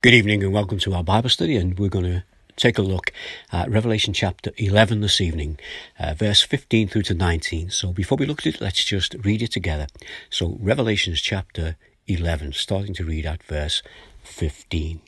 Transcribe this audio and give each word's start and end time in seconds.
Good 0.00 0.14
evening 0.14 0.44
and 0.44 0.52
welcome 0.52 0.78
to 0.78 0.94
our 0.94 1.02
Bible 1.02 1.28
study, 1.28 1.56
and 1.56 1.76
we're 1.76 1.88
going 1.88 2.04
to 2.04 2.22
take 2.54 2.78
a 2.78 2.82
look 2.82 3.10
at 3.50 3.68
Revelation 3.68 4.14
chapter 4.14 4.52
11 4.56 5.00
this 5.00 5.20
evening, 5.20 5.58
uh, 5.98 6.14
verse 6.14 6.40
15 6.40 6.86
through 6.86 7.02
to 7.02 7.14
19. 7.14 7.70
So 7.70 7.92
before 7.92 8.16
we 8.16 8.24
look 8.24 8.38
at 8.38 8.46
it, 8.46 8.60
let's 8.60 8.84
just 8.84 9.16
read 9.24 9.42
it 9.42 9.50
together. 9.50 9.88
So, 10.30 10.56
Revelations 10.60 11.20
chapter 11.20 11.76
11, 12.06 12.52
starting 12.52 12.94
to 12.94 13.04
read 13.04 13.26
at 13.26 13.42
verse 13.42 13.82
15. 14.22 15.00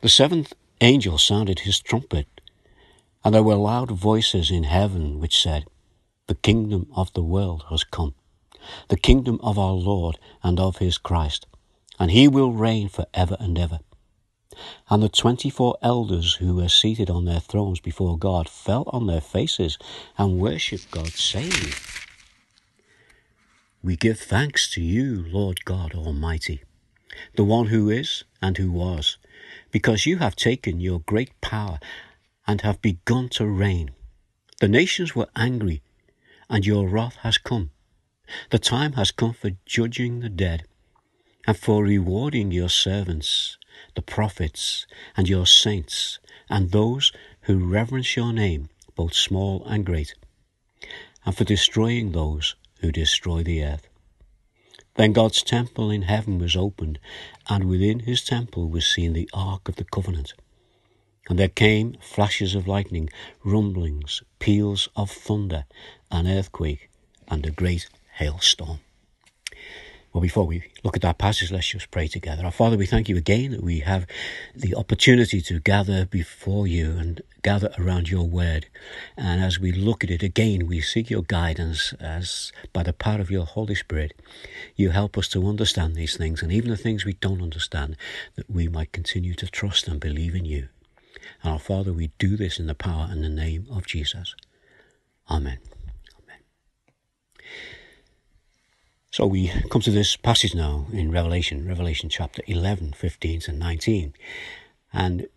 The 0.00 0.08
seventh 0.08 0.52
angel 0.80 1.18
sounded 1.18 1.58
his 1.58 1.80
trumpet, 1.80 2.28
and 3.24 3.34
there 3.34 3.42
were 3.42 3.56
loud 3.56 3.90
voices 3.90 4.48
in 4.48 4.62
heaven 4.62 5.18
which 5.18 5.42
said, 5.42 5.64
The 6.28 6.36
kingdom 6.36 6.86
of 6.94 7.12
the 7.14 7.24
world 7.24 7.64
has 7.70 7.82
come, 7.82 8.14
the 8.86 8.96
kingdom 8.96 9.40
of 9.42 9.58
our 9.58 9.72
Lord 9.72 10.20
and 10.44 10.60
of 10.60 10.76
his 10.76 10.98
Christ 10.98 11.48
and 12.02 12.10
he 12.10 12.26
will 12.26 12.50
reign 12.50 12.88
for 12.88 13.06
ever 13.14 13.36
and 13.38 13.56
ever. 13.56 13.78
And 14.90 15.04
the 15.04 15.08
twenty 15.08 15.48
four 15.48 15.76
elders 15.82 16.34
who 16.34 16.56
were 16.56 16.68
seated 16.68 17.08
on 17.08 17.26
their 17.26 17.38
thrones 17.38 17.78
before 17.78 18.18
God 18.18 18.48
fell 18.48 18.82
on 18.88 19.06
their 19.06 19.20
faces 19.20 19.78
and 20.18 20.40
worshipped 20.40 20.90
God, 20.90 21.12
saying, 21.12 21.74
We 23.84 23.94
give 23.94 24.18
thanks 24.18 24.68
to 24.72 24.82
you, 24.82 25.24
Lord 25.28 25.64
God 25.64 25.94
Almighty, 25.94 26.64
the 27.36 27.44
one 27.44 27.66
who 27.66 27.88
is 27.88 28.24
and 28.42 28.58
who 28.58 28.72
was, 28.72 29.16
because 29.70 30.04
you 30.04 30.16
have 30.16 30.34
taken 30.34 30.80
your 30.80 30.98
great 30.98 31.40
power 31.40 31.78
and 32.48 32.62
have 32.62 32.82
begun 32.82 33.28
to 33.28 33.46
reign. 33.46 33.92
The 34.58 34.66
nations 34.66 35.14
were 35.14 35.28
angry, 35.36 35.82
and 36.50 36.66
your 36.66 36.88
wrath 36.88 37.18
has 37.22 37.38
come. 37.38 37.70
The 38.50 38.58
time 38.58 38.94
has 38.94 39.12
come 39.12 39.34
for 39.34 39.52
judging 39.66 40.18
the 40.18 40.28
dead 40.28 40.64
and 41.46 41.56
for 41.56 41.84
rewarding 41.84 42.52
your 42.52 42.68
servants, 42.68 43.58
the 43.94 44.02
prophets, 44.02 44.86
and 45.16 45.28
your 45.28 45.46
saints, 45.46 46.18
and 46.48 46.70
those 46.70 47.12
who 47.42 47.58
reverence 47.58 48.16
your 48.16 48.32
name, 48.32 48.68
both 48.94 49.14
small 49.14 49.64
and 49.64 49.84
great, 49.84 50.14
and 51.24 51.36
for 51.36 51.44
destroying 51.44 52.12
those 52.12 52.54
who 52.80 52.92
destroy 52.92 53.42
the 53.42 53.64
earth. 53.64 53.88
Then 54.94 55.12
God's 55.12 55.42
temple 55.42 55.90
in 55.90 56.02
heaven 56.02 56.38
was 56.38 56.54
opened, 56.54 56.98
and 57.48 57.64
within 57.64 58.00
his 58.00 58.22
temple 58.22 58.68
was 58.68 58.86
seen 58.86 59.14
the 59.14 59.30
ark 59.32 59.68
of 59.68 59.76
the 59.76 59.84
covenant. 59.84 60.34
And 61.28 61.38
there 61.38 61.48
came 61.48 61.96
flashes 62.00 62.54
of 62.54 62.68
lightning, 62.68 63.08
rumblings, 63.42 64.22
peals 64.38 64.88
of 64.94 65.10
thunder, 65.10 65.64
an 66.10 66.26
earthquake, 66.26 66.90
and 67.28 67.46
a 67.46 67.50
great 67.50 67.88
hailstorm. 68.14 68.80
Well, 70.12 70.20
before 70.20 70.46
we 70.46 70.64
look 70.84 70.94
at 70.94 71.02
that 71.02 71.16
passage, 71.16 71.50
let's 71.50 71.68
just 71.68 71.90
pray 71.90 72.06
together. 72.06 72.44
Our 72.44 72.50
Father, 72.50 72.76
we 72.76 72.84
thank 72.84 73.08
you 73.08 73.16
again 73.16 73.52
that 73.52 73.62
we 73.62 73.80
have 73.80 74.06
the 74.54 74.74
opportunity 74.74 75.40
to 75.40 75.58
gather 75.58 76.04
before 76.04 76.66
you 76.66 76.90
and 76.90 77.22
gather 77.42 77.72
around 77.78 78.10
your 78.10 78.28
word. 78.28 78.66
And 79.16 79.42
as 79.42 79.58
we 79.58 79.72
look 79.72 80.04
at 80.04 80.10
it 80.10 80.22
again, 80.22 80.66
we 80.66 80.82
seek 80.82 81.08
your 81.08 81.22
guidance 81.22 81.94
as 81.98 82.52
by 82.74 82.82
the 82.82 82.92
power 82.92 83.20
of 83.20 83.30
your 83.30 83.46
Holy 83.46 83.74
Spirit, 83.74 84.12
you 84.76 84.90
help 84.90 85.16
us 85.16 85.28
to 85.28 85.48
understand 85.48 85.94
these 85.94 86.14
things 86.14 86.42
and 86.42 86.52
even 86.52 86.70
the 86.70 86.76
things 86.76 87.06
we 87.06 87.14
don't 87.14 87.42
understand, 87.42 87.96
that 88.36 88.50
we 88.50 88.68
might 88.68 88.92
continue 88.92 89.34
to 89.34 89.46
trust 89.46 89.88
and 89.88 89.98
believe 89.98 90.34
in 90.34 90.44
you. 90.44 90.68
And 91.42 91.54
our 91.54 91.58
Father, 91.58 91.92
we 91.92 92.10
do 92.18 92.36
this 92.36 92.58
in 92.58 92.66
the 92.66 92.74
power 92.74 93.08
and 93.10 93.24
the 93.24 93.30
name 93.30 93.66
of 93.70 93.86
Jesus. 93.86 94.34
Amen. 95.30 95.58
So 99.12 99.26
we 99.26 99.52
come 99.68 99.82
to 99.82 99.90
this 99.90 100.16
passage 100.16 100.54
now 100.54 100.86
in 100.90 101.12
Revelation, 101.12 101.68
Revelation 101.68 102.08
chapter 102.08 102.42
11, 102.46 102.94
15 102.94 103.40
to 103.40 103.52
19. 103.52 104.14
And 104.90 105.28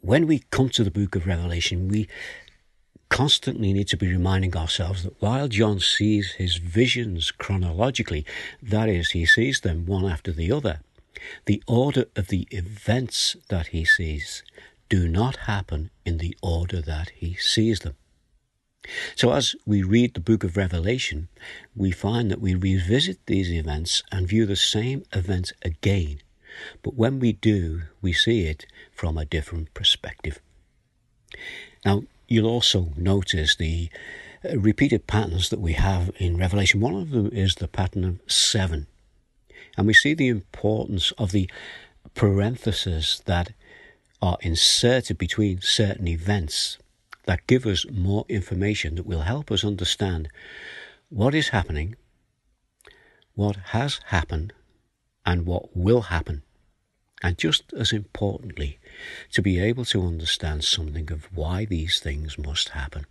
when 0.00 0.26
we 0.26 0.40
come 0.50 0.68
to 0.70 0.82
the 0.82 0.90
book 0.90 1.14
of 1.14 1.24
Revelation, 1.24 1.86
we 1.86 2.08
constantly 3.08 3.72
need 3.72 3.86
to 3.86 3.96
be 3.96 4.08
reminding 4.08 4.56
ourselves 4.56 5.04
that 5.04 5.22
while 5.22 5.46
John 5.46 5.78
sees 5.78 6.32
his 6.32 6.56
visions 6.56 7.30
chronologically, 7.30 8.26
that 8.60 8.88
is, 8.88 9.10
he 9.10 9.26
sees 9.26 9.60
them 9.60 9.86
one 9.86 10.04
after 10.04 10.32
the 10.32 10.50
other, 10.50 10.80
the 11.44 11.62
order 11.68 12.06
of 12.16 12.26
the 12.26 12.48
events 12.50 13.36
that 13.48 13.68
he 13.68 13.84
sees 13.84 14.42
do 14.88 15.06
not 15.06 15.36
happen 15.46 15.90
in 16.04 16.18
the 16.18 16.36
order 16.42 16.80
that 16.80 17.10
he 17.10 17.34
sees 17.34 17.78
them. 17.78 17.94
So, 19.16 19.32
as 19.32 19.54
we 19.66 19.82
read 19.82 20.14
the 20.14 20.20
book 20.20 20.44
of 20.44 20.56
Revelation, 20.56 21.28
we 21.76 21.90
find 21.90 22.30
that 22.30 22.40
we 22.40 22.54
revisit 22.54 23.18
these 23.26 23.50
events 23.50 24.02
and 24.10 24.28
view 24.28 24.46
the 24.46 24.56
same 24.56 25.04
events 25.12 25.52
again. 25.62 26.20
But 26.82 26.94
when 26.94 27.20
we 27.20 27.32
do, 27.32 27.82
we 28.00 28.12
see 28.12 28.46
it 28.46 28.66
from 28.92 29.18
a 29.18 29.24
different 29.24 29.74
perspective. 29.74 30.40
Now, 31.84 32.04
you'll 32.26 32.48
also 32.48 32.92
notice 32.96 33.54
the 33.56 33.90
uh, 34.44 34.58
repeated 34.58 35.06
patterns 35.06 35.50
that 35.50 35.60
we 35.60 35.74
have 35.74 36.10
in 36.18 36.36
Revelation. 36.36 36.80
One 36.80 36.94
of 36.94 37.10
them 37.10 37.30
is 37.32 37.56
the 37.56 37.68
pattern 37.68 38.04
of 38.04 38.20
seven. 38.26 38.86
And 39.76 39.86
we 39.86 39.94
see 39.94 40.14
the 40.14 40.28
importance 40.28 41.12
of 41.12 41.32
the 41.32 41.48
parentheses 42.14 43.22
that 43.26 43.52
are 44.20 44.38
inserted 44.40 45.18
between 45.18 45.60
certain 45.60 46.08
events 46.08 46.78
that 47.28 47.46
give 47.46 47.66
us 47.66 47.84
more 47.92 48.24
information 48.30 48.94
that 48.94 49.04
will 49.04 49.20
help 49.20 49.52
us 49.52 49.62
understand 49.62 50.30
what 51.10 51.34
is 51.34 51.50
happening, 51.50 51.94
what 53.34 53.56
has 53.76 54.00
happened, 54.06 54.54
and 55.26 55.44
what 55.44 55.76
will 55.76 56.00
happen. 56.00 56.42
And 57.22 57.36
just 57.36 57.64
as 57.74 57.92
importantly, 57.92 58.78
to 59.32 59.42
be 59.42 59.60
able 59.60 59.84
to 59.84 60.06
understand 60.06 60.64
something 60.64 61.12
of 61.12 61.28
why 61.36 61.66
these 61.66 62.00
things 62.00 62.38
must 62.38 62.70
happen. 62.70 63.04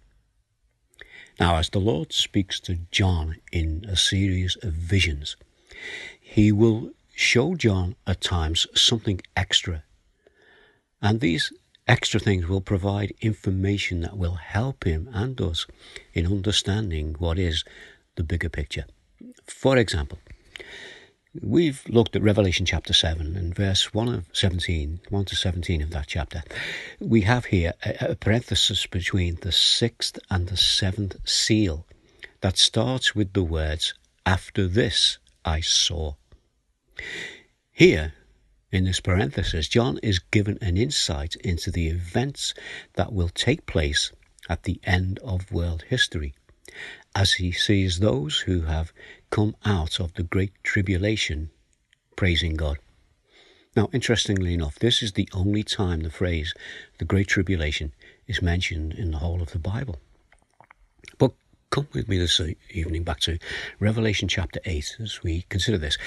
Now, 1.40 1.58
as 1.58 1.70
the 1.70 1.80
Lord 1.80 2.12
speaks 2.12 2.60
to 2.62 2.80
John 2.90 3.36
in 3.52 3.86
a 3.88 3.96
series 3.96 4.58
of 4.64 4.74
visions, 4.74 5.38
he 6.20 6.52
will 6.52 6.90
show 7.14 7.54
John 7.54 7.96
at 8.08 8.22
times 8.22 8.66
something 8.74 9.22
extra. 9.36 9.84
And 11.04 11.20
these 11.20 11.54
Extra 11.88 12.20
things 12.20 12.48
will 12.48 12.62
provide 12.62 13.14
information 13.22 14.02
that 14.02 14.18
will 14.18 14.36
help 14.36 14.84
him 14.84 15.10
and 15.14 15.40
us 15.40 15.66
in 16.14 16.26
understanding 16.26 17.16
what 17.18 17.40
is 17.40 17.64
the 18.16 18.24
bigger 18.24 18.50
picture. 18.50 18.86
For 19.46 19.78
example, 19.78 20.20
we've 21.42 21.84
looked 21.88 22.16
at 22.16 22.22
Revelation 22.22 22.66
chapter 22.66 22.92
7 22.92 23.38
and 23.38 23.56
verse 23.56 23.94
1 23.94 24.10
of 24.10 24.26
17, 24.34 25.00
1 25.10 25.26
to 25.26 25.36
17 25.36 25.82
of 25.82 25.92
that 25.92 26.08
chapter. 26.08 26.44
We 27.00 27.22
have 27.22 27.46
here 27.46 27.74
a, 27.86 28.12
a 28.12 28.16
parenthesis 28.16 28.86
between 28.86 29.38
the 29.42 29.54
sixth 29.54 30.20
and 30.30 30.48
the 30.48 30.58
seventh 30.58 31.16
seal 31.24 31.86
that 32.42 32.58
starts 32.58 33.16
with 33.16 33.32
the 33.32 33.44
words, 33.44 33.94
After 34.26 34.68
this 34.68 35.20
I 35.46 35.62
saw. 35.62 36.16
Here, 37.72 38.14
in 38.72 38.84
this 38.84 39.00
parenthesis, 39.00 39.68
John 39.68 39.98
is 40.04 40.20
given 40.20 40.58
an 40.62 40.78
insight 40.78 41.36
into 41.38 41.72
the 41.72 41.88
events 41.88 42.54
that 42.96 43.14
will 43.14 43.30
take 43.30 43.66
place 43.66 44.12
at 44.50 44.64
the 44.64 44.80
end 44.84 45.20
of 45.20 45.52
world 45.52 45.84
history, 45.88 46.34
as 47.16 47.34
he 47.34 47.52
sees 47.52 48.00
those 48.00 48.40
who 48.42 48.62
have 48.62 48.92
come 49.30 49.56
out 49.66 50.00
of 50.00 50.14
the 50.14 50.24
Great 50.24 50.54
Tribulation 50.64 51.50
praising 52.16 52.56
God. 52.56 52.78
Now, 53.76 53.90
interestingly 53.94 54.54
enough, 54.54 54.80
this 54.80 55.02
is 55.04 55.14
the 55.14 55.30
only 55.34 55.64
time 55.64 56.02
the 56.02 56.10
phrase 56.10 56.54
the 56.98 57.06
Great 57.06 57.28
Tribulation 57.28 57.94
is 58.26 58.42
mentioned 58.42 58.94
in 58.94 59.12
the 59.12 59.20
whole 59.20 59.42
of 59.42 59.52
the 59.52 59.60
Bible. 59.60 59.98
But 61.18 61.34
come 61.70 61.88
with 61.94 62.08
me 62.08 62.18
this 62.18 62.40
evening 62.72 63.04
back 63.04 63.20
to 63.20 63.38
Revelation 63.80 64.28
chapter 64.28 64.60
8 64.66 64.98
as 65.02 65.22
we 65.22 65.46
consider 65.50 65.78
this. 65.78 65.98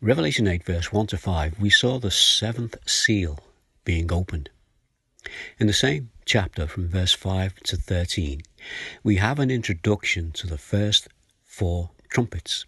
Revelation 0.00 0.46
8, 0.46 0.64
verse 0.64 0.92
1 0.92 1.08
to 1.08 1.16
5, 1.16 1.60
we 1.60 1.70
saw 1.70 1.98
the 1.98 2.10
seventh 2.10 2.76
seal 2.88 3.40
being 3.84 4.12
opened. 4.12 4.50
In 5.58 5.66
the 5.66 5.72
same 5.72 6.10
chapter, 6.24 6.66
from 6.66 6.88
verse 6.88 7.12
5 7.12 7.56
to 7.64 7.76
13, 7.76 8.42
we 9.02 9.16
have 9.16 9.38
an 9.38 9.50
introduction 9.50 10.30
to 10.32 10.46
the 10.46 10.58
first 10.58 11.08
four 11.44 11.90
trumpets. 12.08 12.64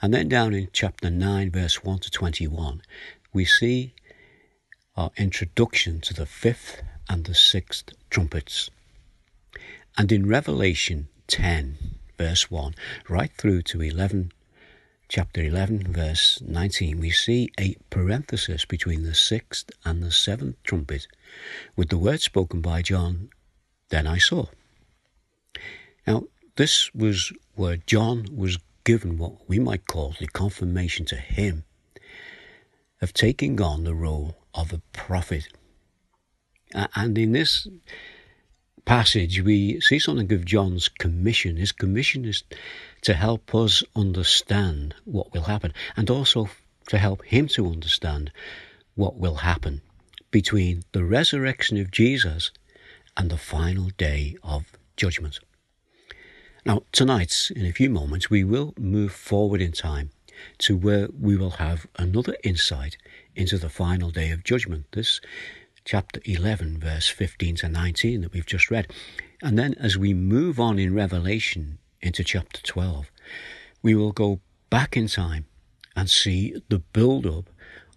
And 0.00 0.14
then 0.14 0.28
down 0.28 0.54
in 0.54 0.68
chapter 0.72 1.10
9, 1.10 1.50
verse 1.50 1.82
1 1.82 1.98
to 2.00 2.10
21, 2.10 2.82
we 3.32 3.44
see 3.44 3.94
our 4.96 5.10
introduction 5.16 6.00
to 6.02 6.14
the 6.14 6.26
fifth 6.26 6.82
and 7.08 7.24
the 7.24 7.34
sixth 7.34 7.90
trumpets. 8.10 8.70
And 9.98 10.10
in 10.12 10.26
Revelation 10.26 11.08
10, 11.32 11.78
verse 12.18 12.50
1, 12.50 12.74
right 13.08 13.32
through 13.38 13.62
to 13.62 13.80
11, 13.80 14.32
chapter 15.08 15.42
11, 15.42 15.90
verse 15.90 16.42
19, 16.46 17.00
we 17.00 17.10
see 17.10 17.50
a 17.58 17.74
parenthesis 17.88 18.66
between 18.66 19.02
the 19.02 19.14
sixth 19.14 19.70
and 19.82 20.02
the 20.02 20.10
seventh 20.10 20.62
trumpet 20.62 21.06
with 21.74 21.88
the 21.88 21.96
word 21.96 22.20
spoken 22.20 22.60
by 22.60 22.82
John, 22.82 23.30
Then 23.88 24.06
I 24.06 24.18
saw. 24.18 24.48
Now, 26.06 26.24
this 26.56 26.94
was 26.94 27.32
where 27.54 27.78
John 27.78 28.26
was 28.36 28.58
given 28.84 29.16
what 29.16 29.48
we 29.48 29.58
might 29.58 29.86
call 29.86 30.14
the 30.20 30.26
confirmation 30.26 31.06
to 31.06 31.16
him 31.16 31.64
of 33.00 33.14
taking 33.14 33.58
on 33.58 33.84
the 33.84 33.94
role 33.94 34.36
of 34.54 34.70
a 34.70 34.82
prophet. 34.92 35.48
And 36.74 37.16
in 37.16 37.32
this 37.32 37.66
passage, 38.84 39.40
we 39.42 39.80
see 39.80 39.98
something 39.98 40.32
of 40.32 40.44
John's 40.44 40.88
commission. 40.88 41.56
His 41.56 41.72
commission 41.72 42.24
is 42.24 42.42
to 43.02 43.14
help 43.14 43.54
us 43.54 43.82
understand 43.96 44.94
what 45.04 45.32
will 45.32 45.42
happen 45.42 45.72
and 45.96 46.10
also 46.10 46.48
to 46.88 46.98
help 46.98 47.24
him 47.24 47.48
to 47.48 47.66
understand 47.66 48.30
what 48.94 49.16
will 49.16 49.36
happen 49.36 49.80
between 50.30 50.82
the 50.92 51.04
resurrection 51.04 51.78
of 51.78 51.90
Jesus 51.90 52.50
and 53.16 53.30
the 53.30 53.36
final 53.36 53.90
day 53.96 54.36
of 54.42 54.64
judgment. 54.96 55.38
Now, 56.64 56.82
tonight, 56.92 57.50
in 57.54 57.66
a 57.66 57.72
few 57.72 57.90
moments, 57.90 58.30
we 58.30 58.44
will 58.44 58.72
move 58.78 59.12
forward 59.12 59.60
in 59.60 59.72
time 59.72 60.10
to 60.58 60.76
where 60.76 61.08
we 61.18 61.36
will 61.36 61.50
have 61.50 61.86
another 61.96 62.36
insight 62.44 62.96
into 63.34 63.58
the 63.58 63.68
final 63.68 64.10
day 64.10 64.30
of 64.30 64.44
judgment. 64.44 64.86
This 64.92 65.20
chapter 65.84 66.20
11, 66.24 66.78
verse 66.78 67.08
15 67.08 67.56
to 67.56 67.68
19 67.68 68.20
that 68.22 68.32
we've 68.32 68.46
just 68.46 68.70
read. 68.70 68.92
And 69.42 69.58
then 69.58 69.74
as 69.74 69.98
we 69.98 70.14
move 70.14 70.60
on 70.60 70.78
in 70.78 70.94
Revelation 70.94 71.78
into 72.00 72.24
chapter 72.24 72.62
12, 72.62 73.10
we 73.82 73.94
will 73.94 74.12
go 74.12 74.40
back 74.70 74.96
in 74.96 75.08
time 75.08 75.46
and 75.96 76.08
see 76.08 76.54
the 76.68 76.78
build 76.78 77.26
up 77.26 77.50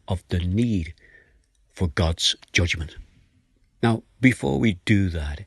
of 0.07 0.23
the 0.29 0.39
need 0.39 0.93
for 1.71 1.87
God's 1.87 2.35
judgment. 2.51 2.95
Now, 3.81 4.03
before 4.19 4.59
we 4.59 4.79
do 4.85 5.09
that, 5.09 5.45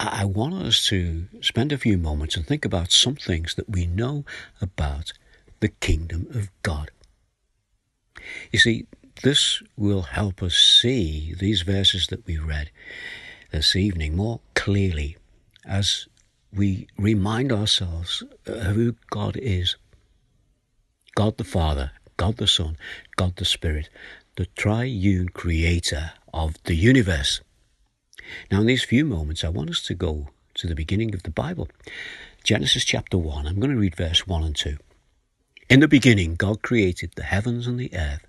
I 0.00 0.24
want 0.24 0.54
us 0.54 0.86
to 0.88 1.26
spend 1.40 1.72
a 1.72 1.78
few 1.78 1.98
moments 1.98 2.36
and 2.36 2.46
think 2.46 2.64
about 2.64 2.92
some 2.92 3.16
things 3.16 3.54
that 3.56 3.68
we 3.68 3.86
know 3.86 4.24
about 4.60 5.12
the 5.60 5.68
kingdom 5.68 6.26
of 6.34 6.50
God. 6.62 6.90
You 8.52 8.58
see, 8.58 8.86
this 9.22 9.62
will 9.76 10.02
help 10.02 10.42
us 10.42 10.54
see 10.54 11.34
these 11.38 11.62
verses 11.62 12.06
that 12.08 12.26
we 12.26 12.38
read 12.38 12.70
this 13.50 13.74
evening 13.74 14.16
more 14.16 14.40
clearly 14.54 15.16
as 15.64 16.06
we 16.52 16.86
remind 16.96 17.52
ourselves 17.52 18.22
who 18.46 18.94
God 19.10 19.36
is 19.36 19.76
God 21.18 21.36
the 21.36 21.42
Father, 21.42 21.90
God 22.16 22.36
the 22.36 22.46
Son, 22.46 22.76
God 23.16 23.34
the 23.36 23.44
Spirit, 23.44 23.88
the 24.36 24.46
triune 24.46 25.28
creator 25.30 26.12
of 26.32 26.54
the 26.62 26.76
universe. 26.76 27.40
Now, 28.52 28.60
in 28.60 28.66
these 28.66 28.84
few 28.84 29.04
moments, 29.04 29.42
I 29.42 29.48
want 29.48 29.70
us 29.70 29.82
to 29.86 29.94
go 29.94 30.28
to 30.54 30.68
the 30.68 30.76
beginning 30.76 31.12
of 31.14 31.24
the 31.24 31.30
Bible. 31.32 31.68
Genesis 32.44 32.84
chapter 32.84 33.18
1, 33.18 33.48
I'm 33.48 33.58
going 33.58 33.72
to 33.72 33.76
read 33.76 33.96
verse 33.96 34.28
1 34.28 34.44
and 34.44 34.54
2. 34.54 34.76
In 35.68 35.80
the 35.80 35.88
beginning, 35.88 36.36
God 36.36 36.62
created 36.62 37.10
the 37.16 37.24
heavens 37.24 37.66
and 37.66 37.80
the 37.80 37.92
earth. 37.92 38.27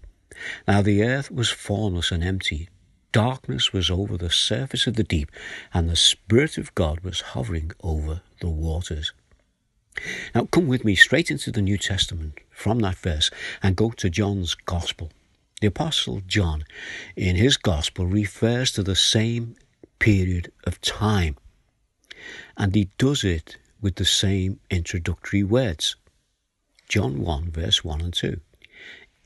Now 0.67 0.81
the 0.81 1.03
earth 1.03 1.31
was 1.31 1.49
formless 1.49 2.11
and 2.11 2.23
empty. 2.23 2.69
Darkness 3.11 3.73
was 3.73 3.89
over 3.89 4.17
the 4.17 4.29
surface 4.29 4.85
of 4.85 4.95
the 4.95 5.03
deep, 5.03 5.31
and 5.73 5.89
the 5.89 5.95
Spirit 5.95 6.57
of 6.57 6.75
God 6.75 6.99
was 6.99 7.21
hovering 7.21 7.71
over 7.81 8.21
the 8.39 8.49
waters. 8.49 9.13
Now 10.35 10.45
come 10.45 10.67
with 10.67 10.85
me 10.85 10.95
straight 10.95 11.31
into 11.31 11.51
the 11.51 11.61
New 11.61 11.77
Testament 11.77 12.39
from 12.51 12.79
that 12.79 12.97
verse 12.97 13.31
and 13.63 13.75
go 13.75 13.89
to 13.91 14.09
John's 14.09 14.53
Gospel. 14.53 15.11
The 15.61 15.67
Apostle 15.67 16.21
John, 16.27 16.63
in 17.15 17.35
his 17.35 17.57
Gospel, 17.57 18.05
refers 18.05 18.71
to 18.73 18.83
the 18.83 18.95
same 18.95 19.55
period 19.97 20.51
of 20.63 20.79
time, 20.79 21.35
and 22.55 22.73
he 22.75 22.89
does 22.97 23.23
it 23.23 23.57
with 23.81 23.95
the 23.95 24.05
same 24.05 24.59
introductory 24.69 25.43
words. 25.43 25.95
John 26.87 27.19
1, 27.21 27.51
verse 27.51 27.83
1 27.83 28.01
and 28.01 28.13
2 28.13 28.39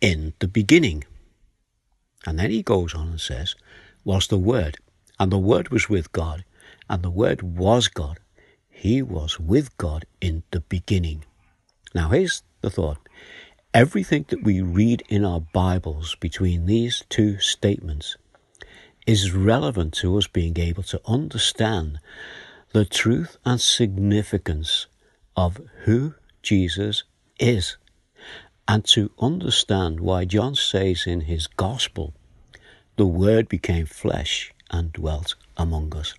in 0.03 0.33
the 0.39 0.49
beginning. 0.49 1.05
And 2.25 2.37
then 2.37 2.51
he 2.51 2.61
goes 2.61 2.93
on 2.93 3.07
and 3.07 3.21
says, 3.21 3.55
was 4.03 4.27
the 4.27 4.37
Word, 4.37 4.77
and 5.17 5.31
the 5.31 5.37
Word 5.37 5.69
was 5.69 5.87
with 5.87 6.11
God, 6.11 6.43
and 6.89 7.01
the 7.01 7.09
Word 7.09 7.41
was 7.41 7.87
God. 7.87 8.19
He 8.69 9.01
was 9.01 9.39
with 9.39 9.75
God 9.77 10.05
in 10.19 10.43
the 10.51 10.59
beginning. 10.59 11.23
Now, 11.95 12.09
here's 12.09 12.43
the 12.59 12.69
thought 12.69 12.97
everything 13.73 14.25
that 14.27 14.43
we 14.43 14.61
read 14.61 15.03
in 15.07 15.23
our 15.23 15.39
Bibles 15.39 16.15
between 16.15 16.65
these 16.65 17.03
two 17.07 17.39
statements 17.39 18.17
is 19.07 19.31
relevant 19.31 19.93
to 19.93 20.17
us 20.17 20.27
being 20.27 20.59
able 20.59 20.83
to 20.83 20.99
understand 21.05 21.99
the 22.73 22.83
truth 22.83 23.37
and 23.45 23.61
significance 23.61 24.87
of 25.37 25.61
who 25.85 26.15
Jesus 26.41 27.03
is 27.39 27.77
and 28.67 28.85
to 28.85 29.11
understand 29.19 29.99
why 29.99 30.25
John 30.25 30.55
says 30.55 31.05
in 31.05 31.21
his 31.21 31.47
gospel, 31.47 32.13
the 32.95 33.05
Word 33.05 33.49
became 33.49 33.85
flesh 33.85 34.53
and 34.69 34.93
dwelt 34.93 35.35
among 35.57 35.95
us. 35.95 36.13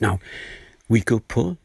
Now, 0.00 0.20
we 0.88 1.00
could 1.00 1.28
put 1.28 1.58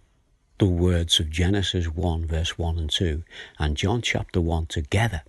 the 0.59 0.65
words 0.65 1.19
of 1.19 1.29
Genesis 1.29 1.87
1, 1.87 2.25
verse 2.25 2.57
1 2.57 2.77
and 2.77 2.89
2, 2.89 3.23
and 3.59 3.75
John 3.77 4.01
chapter 4.01 4.39
1 4.39 4.67
together, 4.67 5.23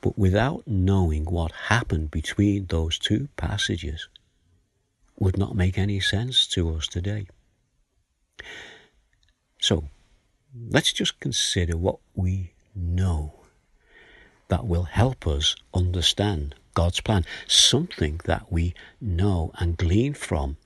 but 0.00 0.18
without 0.18 0.66
knowing 0.66 1.24
what 1.24 1.52
happened 1.68 2.10
between 2.10 2.66
those 2.66 2.98
two 2.98 3.28
passages, 3.36 4.08
would 5.18 5.38
not 5.38 5.56
make 5.56 5.78
any 5.78 6.00
sense 6.00 6.46
to 6.48 6.74
us 6.74 6.86
today. 6.86 7.26
So, 9.60 9.84
let's 10.68 10.92
just 10.92 11.18
consider 11.20 11.76
what 11.76 11.98
we 12.14 12.52
know 12.78 13.34
that 14.48 14.66
will 14.66 14.84
help 14.84 15.26
us 15.26 15.56
understand 15.74 16.54
God's 16.74 17.00
plan, 17.00 17.24
something 17.46 18.20
that 18.24 18.52
we 18.52 18.74
know 19.00 19.50
and 19.58 19.76
glean 19.76 20.14
from 20.14 20.56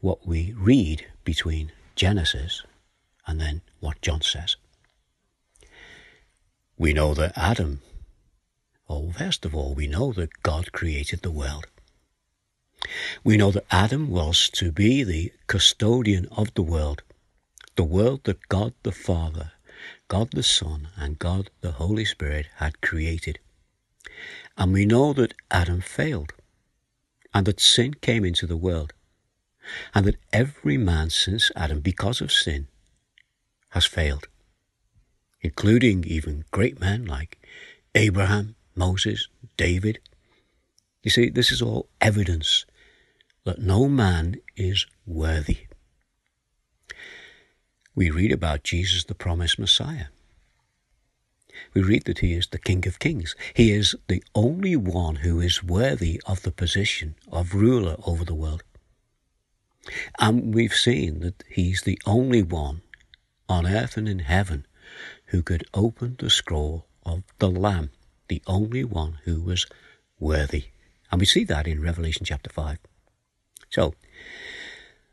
what 0.00 0.26
we 0.26 0.54
read 0.56 1.06
between 1.24 1.72
Genesis 1.94 2.62
and 3.26 3.40
then 3.40 3.60
what 3.80 4.00
John 4.00 4.22
says. 4.22 4.56
We 6.78 6.94
know 6.94 7.12
that 7.14 7.36
Adam, 7.36 7.82
oh, 8.88 9.12
first 9.12 9.44
of 9.44 9.54
all, 9.54 9.74
we 9.74 9.86
know 9.86 10.12
that 10.14 10.42
God 10.42 10.72
created 10.72 11.20
the 11.20 11.30
world. 11.30 11.66
We 13.22 13.36
know 13.36 13.50
that 13.50 13.66
Adam 13.70 14.10
was 14.10 14.48
to 14.54 14.72
be 14.72 15.04
the 15.04 15.32
custodian 15.46 16.26
of 16.32 16.54
the 16.54 16.62
world, 16.62 17.02
the 17.76 17.84
world 17.84 18.24
that 18.24 18.48
God 18.48 18.72
the 18.82 18.92
Father 18.92 19.52
God 20.10 20.32
the 20.32 20.42
Son 20.42 20.88
and 20.96 21.20
God 21.20 21.50
the 21.60 21.70
Holy 21.70 22.04
Spirit 22.04 22.46
had 22.56 22.80
created. 22.80 23.38
And 24.58 24.72
we 24.72 24.84
know 24.84 25.12
that 25.12 25.34
Adam 25.52 25.80
failed, 25.80 26.32
and 27.32 27.46
that 27.46 27.60
sin 27.60 27.94
came 27.94 28.24
into 28.24 28.44
the 28.44 28.56
world, 28.56 28.92
and 29.94 30.04
that 30.04 30.16
every 30.32 30.76
man 30.76 31.10
since 31.10 31.52
Adam, 31.54 31.78
because 31.78 32.20
of 32.20 32.32
sin, 32.32 32.66
has 33.68 33.84
failed, 33.84 34.26
including 35.42 36.02
even 36.02 36.44
great 36.50 36.80
men 36.80 37.04
like 37.04 37.38
Abraham, 37.94 38.56
Moses, 38.74 39.28
David. 39.56 40.00
You 41.04 41.12
see, 41.12 41.28
this 41.30 41.52
is 41.52 41.62
all 41.62 41.88
evidence 42.00 42.66
that 43.44 43.60
no 43.60 43.88
man 43.88 44.40
is 44.56 44.86
worthy 45.06 45.68
we 48.00 48.08
read 48.08 48.32
about 48.32 48.64
Jesus, 48.64 49.04
the 49.04 49.14
promised 49.14 49.58
Messiah. 49.58 50.06
We 51.74 51.82
read 51.82 52.04
that 52.04 52.20
he 52.20 52.32
is 52.32 52.46
the 52.46 52.56
King 52.56 52.88
of 52.88 52.98
Kings. 52.98 53.36
He 53.52 53.72
is 53.72 53.94
the 54.08 54.24
only 54.34 54.74
one 54.74 55.16
who 55.16 55.38
is 55.38 55.62
worthy 55.62 56.18
of 56.24 56.40
the 56.40 56.50
position 56.50 57.14
of 57.30 57.52
ruler 57.52 57.96
over 58.06 58.24
the 58.24 58.34
world. 58.34 58.62
And 60.18 60.54
we've 60.54 60.72
seen 60.72 61.20
that 61.20 61.44
he's 61.46 61.82
the 61.82 62.00
only 62.06 62.42
one 62.42 62.80
on 63.50 63.66
earth 63.66 63.98
and 63.98 64.08
in 64.08 64.20
heaven 64.20 64.66
who 65.26 65.42
could 65.42 65.66
open 65.74 66.16
the 66.18 66.30
scroll 66.30 66.86
of 67.04 67.22
the 67.38 67.50
Lamb, 67.50 67.90
the 68.28 68.40
only 68.46 68.82
one 68.82 69.18
who 69.24 69.42
was 69.42 69.66
worthy. 70.18 70.68
And 71.12 71.20
we 71.20 71.26
see 71.26 71.44
that 71.44 71.66
in 71.66 71.82
Revelation 71.82 72.24
chapter 72.24 72.48
5. 72.48 72.78
So, 73.68 73.92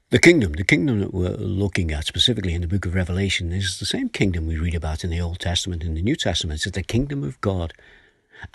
the 0.10 0.20
kingdom, 0.20 0.54
the 0.54 0.64
kingdom 0.64 1.02
that 1.02 1.14
we're 1.14 1.32
looking 1.32 1.92
at 1.92 2.06
specifically 2.06 2.54
in 2.54 2.62
the 2.62 2.68
book 2.68 2.86
of 2.86 2.96
Revelation, 2.96 3.52
is 3.52 3.80
the 3.80 3.86
same 3.86 4.08
kingdom 4.08 4.48
we 4.48 4.58
read 4.58 4.76
about 4.76 5.04
in 5.04 5.10
the 5.10 5.20
Old 5.20 5.40
Testament 5.40 5.84
and 5.84 5.98
the 5.98 6.02
New 6.02 6.16
Testament. 6.16 6.66
It's 6.66 6.74
the 6.74 6.82
kingdom 6.82 7.26
of 7.26 7.42
God, 7.42 7.74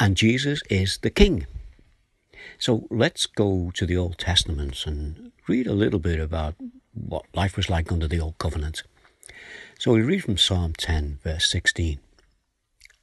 and 0.00 0.16
Jesus 0.16 0.62
is 0.71 0.99
the 1.02 1.11
king. 1.11 1.47
So 2.59 2.87
let's 2.90 3.26
go 3.26 3.71
to 3.75 3.85
the 3.85 3.99
Old 3.99 4.16
Testament 4.16 4.87
and 4.87 5.30
read 5.47 5.66
a 5.66 5.75
little 5.75 5.99
bit 5.99 6.21
about 6.21 6.54
what 6.94 7.26
life 7.35 7.59
was 7.59 7.68
like 7.68 7.92
under 7.92 8.09
the 8.09 8.21
Old 8.21 8.38
Covenant. 8.38 8.82
So 9.78 9.92
we 9.92 10.00
read 10.00 10.25
from 10.25 10.38
Psalm 10.38 10.73
10, 10.73 11.18
verse 11.23 11.50
16. 11.50 11.99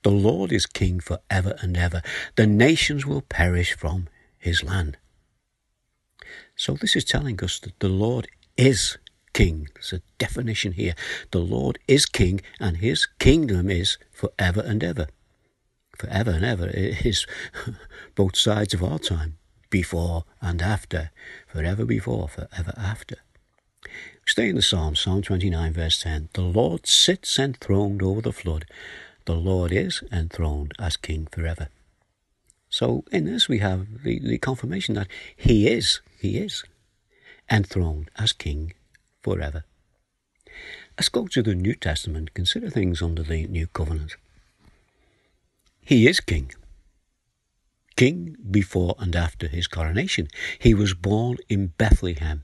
The 0.01 0.09
Lord 0.09 0.51
is 0.51 0.65
king 0.65 0.99
for 0.99 1.19
ever 1.29 1.55
and 1.59 1.77
ever. 1.77 2.01
The 2.35 2.47
nations 2.47 3.05
will 3.05 3.21
perish 3.21 3.73
from 3.73 4.07
his 4.39 4.63
land. 4.63 4.97
So 6.55 6.73
this 6.73 6.95
is 6.95 7.05
telling 7.05 7.41
us 7.43 7.59
that 7.59 7.79
the 7.79 7.89
Lord 7.89 8.27
is 8.59 8.97
king. 9.31 9.69
There's 9.73 9.93
a 9.93 10.01
definition 10.17 10.73
here. 10.73 10.93
The 11.31 11.39
Lord 11.39 11.79
is 11.87 12.05
king, 12.05 12.41
and 12.59 12.77
his 12.77 13.05
kingdom 13.17 13.69
is 13.69 13.97
forever 14.11 14.61
and 14.61 14.83
ever. 14.83 15.07
forever 15.97 16.31
and 16.31 16.45
ever 16.45 16.67
it 16.67 17.05
is 17.05 17.25
both 18.15 18.37
sides 18.37 18.73
of 18.73 18.83
our 18.83 18.99
time, 18.99 19.37
before 19.69 20.25
and 20.41 20.61
after, 20.61 21.11
forever 21.47 21.85
before, 21.85 22.27
forever 22.27 22.73
after. 22.77 23.17
Stay 24.25 24.49
in 24.49 24.55
the 24.55 24.61
Psalm, 24.61 24.95
Psalm 24.95 25.21
29, 25.21 25.73
verse 25.73 26.01
10. 26.03 26.29
The 26.33 26.41
Lord 26.41 26.85
sits 26.85 27.39
enthroned 27.39 28.01
over 28.01 28.21
the 28.21 28.33
flood. 28.33 28.65
The 29.25 29.35
Lord 29.35 29.71
is 29.71 30.03
enthroned 30.11 30.73
as 30.79 30.97
King 30.97 31.27
forever. 31.31 31.69
So 32.69 33.03
in 33.11 33.25
this 33.25 33.47
we 33.47 33.59
have 33.59 34.03
the, 34.03 34.19
the 34.19 34.37
confirmation 34.37 34.95
that 34.95 35.07
He 35.35 35.67
is, 35.67 36.01
He 36.19 36.37
is 36.37 36.63
enthroned 37.51 38.09
as 38.17 38.33
King 38.33 38.73
forever. 39.21 39.63
Let's 40.97 41.09
go 41.09 41.27
to 41.27 41.41
the 41.41 41.55
New 41.55 41.75
Testament, 41.75 42.33
consider 42.33 42.69
things 42.69 43.01
under 43.01 43.23
the 43.23 43.47
New 43.47 43.67
Covenant. 43.67 44.15
He 45.81 46.07
is 46.07 46.19
King. 46.19 46.51
King 47.95 48.37
before 48.49 48.95
and 48.99 49.15
after 49.15 49.47
his 49.47 49.67
coronation. 49.67 50.27
He 50.57 50.73
was 50.73 50.93
born 50.93 51.37
in 51.49 51.73
Bethlehem 51.77 52.43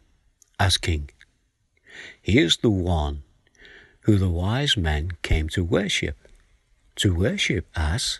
as 0.60 0.78
King. 0.78 1.10
He 2.22 2.40
is 2.40 2.58
the 2.58 2.70
one 2.70 3.24
who 4.02 4.18
the 4.18 4.30
wise 4.30 4.76
men 4.76 5.12
came 5.22 5.48
to 5.50 5.64
worship. 5.64 6.18
To 6.98 7.14
worship 7.14 7.68
as 7.76 8.20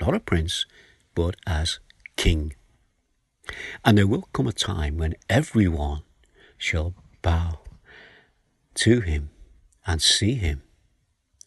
not 0.00 0.14
a 0.14 0.20
prince, 0.20 0.66
but 1.14 1.36
as 1.46 1.80
King. 2.16 2.54
And 3.84 3.98
there 3.98 4.06
will 4.06 4.28
come 4.32 4.46
a 4.46 4.52
time 4.52 4.96
when 4.96 5.16
everyone 5.28 6.03
shall 6.64 6.94
bow 7.20 7.58
to 8.74 9.00
him 9.00 9.28
and 9.86 10.00
see 10.00 10.32
him 10.34 10.62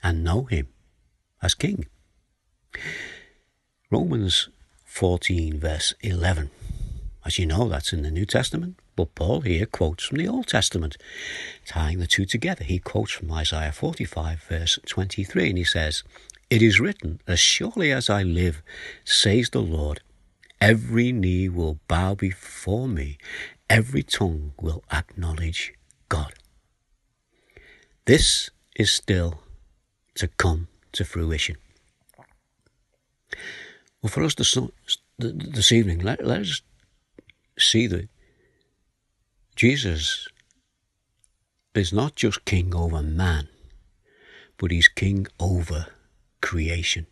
and 0.04 0.24
know 0.24 0.44
him 0.44 0.68
as 1.42 1.56
King. 1.56 1.88
Romans 3.90 4.50
14, 4.86 5.60
verse 5.60 5.96
11. 6.02 6.52
As 7.26 7.40
you 7.40 7.48
know, 7.48 7.68
that's 7.68 7.92
in 7.92 8.04
the 8.04 8.12
New 8.12 8.28
Testament, 8.28 8.80
but 8.96 9.16
Paul 9.16 9.42
here 9.42 9.66
quotes 9.66 10.06
from 10.06 10.20
the 10.20 10.28
Old 10.28 10.48
Testament, 10.48 10.98
tying 11.66 11.98
the 11.98 12.08
two 12.08 12.26
together. 12.26 12.64
He 12.64 12.78
quotes 12.78 13.12
from 13.12 13.32
Isaiah 13.32 13.72
45, 13.72 14.44
verse 14.44 14.80
23, 14.86 15.50
and 15.50 15.58
he 15.58 15.64
says, 15.64 16.04
It 16.52 16.62
is 16.62 16.80
written, 16.80 17.22
As 17.28 17.40
surely 17.40 17.92
as 17.92 18.08
I 18.08 18.22
live, 18.22 18.62
says 19.04 19.50
the 19.50 19.62
Lord, 19.62 20.02
every 20.62 21.12
knee 21.12 21.50
will 21.50 21.80
bow 21.88 22.14
before 22.14 22.88
me, 22.88 23.18
every 23.70 24.04
tongue 24.04 24.54
will 24.60 24.84
acknowledge 24.92 25.74
God. 26.10 26.34
This 28.06 28.50
is 28.76 28.92
still 28.92 29.42
to 30.16 30.28
come 30.28 30.68
to 30.94 31.04
fruition. 31.04 31.58
Well, 34.02 34.10
for 34.10 34.24
us 34.24 34.36
this, 34.36 34.58
this 35.20 35.72
evening, 35.72 36.00
let, 36.00 36.26
let 36.26 36.42
us 36.42 36.62
see 37.58 37.88
that 37.88 38.08
Jesus 39.56 40.28
is 41.74 41.92
not 41.92 42.16
just 42.16 42.46
king 42.46 42.74
over 42.74 43.02
man, 43.02 43.50
but 44.58 44.72
he's 44.72 44.88
king 44.88 45.28
over 45.40 45.88
creation. 46.42 47.08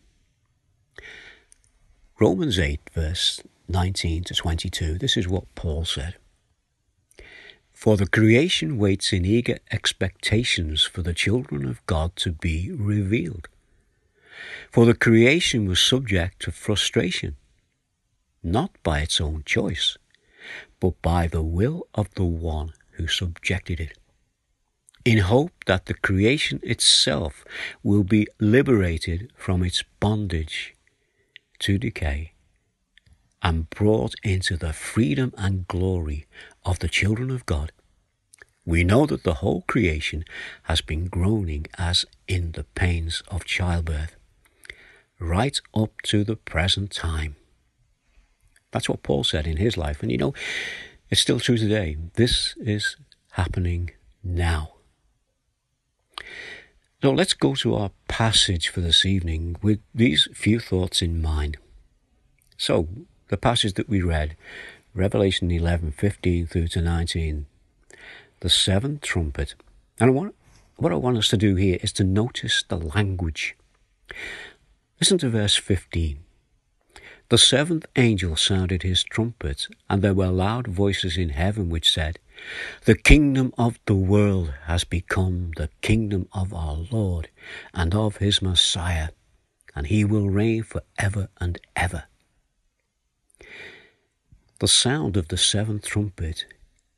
Romans 2.18 2.58
8, 2.58 2.80
verse 2.94 3.42
19 3.68 4.24
to 4.24 4.34
22, 4.34 4.98
this 4.98 5.16
is 5.16 5.28
what 5.28 5.54
Paul 5.54 5.84
said. 5.84 6.16
For 7.76 7.98
the 7.98 8.06
creation 8.06 8.78
waits 8.78 9.12
in 9.12 9.26
eager 9.26 9.58
expectations 9.70 10.82
for 10.82 11.02
the 11.02 11.12
children 11.12 11.68
of 11.68 11.84
God 11.84 12.16
to 12.16 12.32
be 12.32 12.72
revealed. 12.72 13.48
For 14.72 14.86
the 14.86 14.94
creation 14.94 15.68
was 15.68 15.78
subject 15.78 16.40
to 16.40 16.52
frustration, 16.52 17.36
not 18.42 18.70
by 18.82 19.00
its 19.00 19.20
own 19.20 19.42
choice, 19.44 19.98
but 20.80 21.00
by 21.02 21.26
the 21.26 21.42
will 21.42 21.86
of 21.94 22.12
the 22.14 22.24
one 22.24 22.72
who 22.92 23.06
subjected 23.06 23.78
it, 23.78 23.98
in 25.04 25.18
hope 25.18 25.52
that 25.66 25.84
the 25.84 25.94
creation 25.94 26.60
itself 26.62 27.44
will 27.82 28.04
be 28.04 28.26
liberated 28.40 29.30
from 29.36 29.62
its 29.62 29.84
bondage 30.00 30.74
to 31.58 31.76
decay 31.76 32.32
and 33.42 33.68
brought 33.70 34.14
into 34.24 34.56
the 34.56 34.72
freedom 34.72 35.32
and 35.36 35.68
glory 35.68 36.26
of 36.66 36.80
the 36.80 36.88
children 36.88 37.30
of 37.30 37.46
God, 37.46 37.72
we 38.66 38.82
know 38.82 39.06
that 39.06 39.22
the 39.22 39.34
whole 39.34 39.62
creation 39.62 40.24
has 40.64 40.80
been 40.80 41.06
groaning 41.06 41.66
as 41.78 42.04
in 42.26 42.52
the 42.52 42.64
pains 42.64 43.22
of 43.28 43.44
childbirth, 43.44 44.16
right 45.20 45.58
up 45.74 46.02
to 46.02 46.24
the 46.24 46.36
present 46.36 46.90
time. 46.90 47.36
That's 48.72 48.88
what 48.88 49.04
Paul 49.04 49.22
said 49.24 49.46
in 49.46 49.56
his 49.56 49.76
life. 49.76 50.02
And 50.02 50.10
you 50.10 50.18
know, 50.18 50.34
it's 51.08 51.20
still 51.20 51.38
true 51.38 51.56
today. 51.56 51.96
This 52.14 52.54
is 52.58 52.96
happening 53.32 53.92
now. 54.24 54.72
So 57.00 57.12
let's 57.12 57.34
go 57.34 57.54
to 57.54 57.76
our 57.76 57.90
passage 58.08 58.68
for 58.68 58.80
this 58.80 59.06
evening 59.06 59.56
with 59.62 59.78
these 59.94 60.28
few 60.34 60.58
thoughts 60.58 61.02
in 61.02 61.22
mind. 61.22 61.56
So, 62.56 62.88
the 63.28 63.36
passage 63.36 63.74
that 63.74 63.88
we 63.88 64.00
read, 64.00 64.36
Revelation 64.96 65.50
11, 65.50 65.92
15 65.92 66.46
through 66.46 66.68
to 66.68 66.80
19, 66.80 67.44
the 68.40 68.48
seventh 68.48 69.02
trumpet. 69.02 69.54
And 70.00 70.14
want, 70.14 70.34
what 70.76 70.90
I 70.90 70.94
want 70.94 71.18
us 71.18 71.28
to 71.28 71.36
do 71.36 71.54
here 71.54 71.78
is 71.82 71.92
to 71.94 72.04
notice 72.04 72.64
the 72.66 72.78
language. 72.78 73.54
Listen 74.98 75.18
to 75.18 75.28
verse 75.28 75.54
15. 75.56 76.20
The 77.28 77.36
seventh 77.36 77.84
angel 77.96 78.36
sounded 78.36 78.84
his 78.84 79.04
trumpet, 79.04 79.68
and 79.90 80.00
there 80.00 80.14
were 80.14 80.28
loud 80.28 80.66
voices 80.66 81.18
in 81.18 81.28
heaven 81.28 81.68
which 81.68 81.92
said, 81.92 82.18
The 82.86 82.96
kingdom 82.96 83.52
of 83.58 83.78
the 83.84 83.94
world 83.94 84.54
has 84.64 84.84
become 84.84 85.50
the 85.58 85.68
kingdom 85.82 86.26
of 86.32 86.54
our 86.54 86.86
Lord 86.90 87.28
and 87.74 87.94
of 87.94 88.16
his 88.16 88.40
Messiah, 88.40 89.10
and 89.74 89.88
he 89.88 90.06
will 90.06 90.30
reign 90.30 90.62
for 90.62 90.80
ever 90.98 91.28
and 91.38 91.58
ever. 91.76 92.04
The 94.58 94.68
sound 94.68 95.18
of 95.18 95.28
the 95.28 95.36
seventh 95.36 95.84
trumpet 95.86 96.46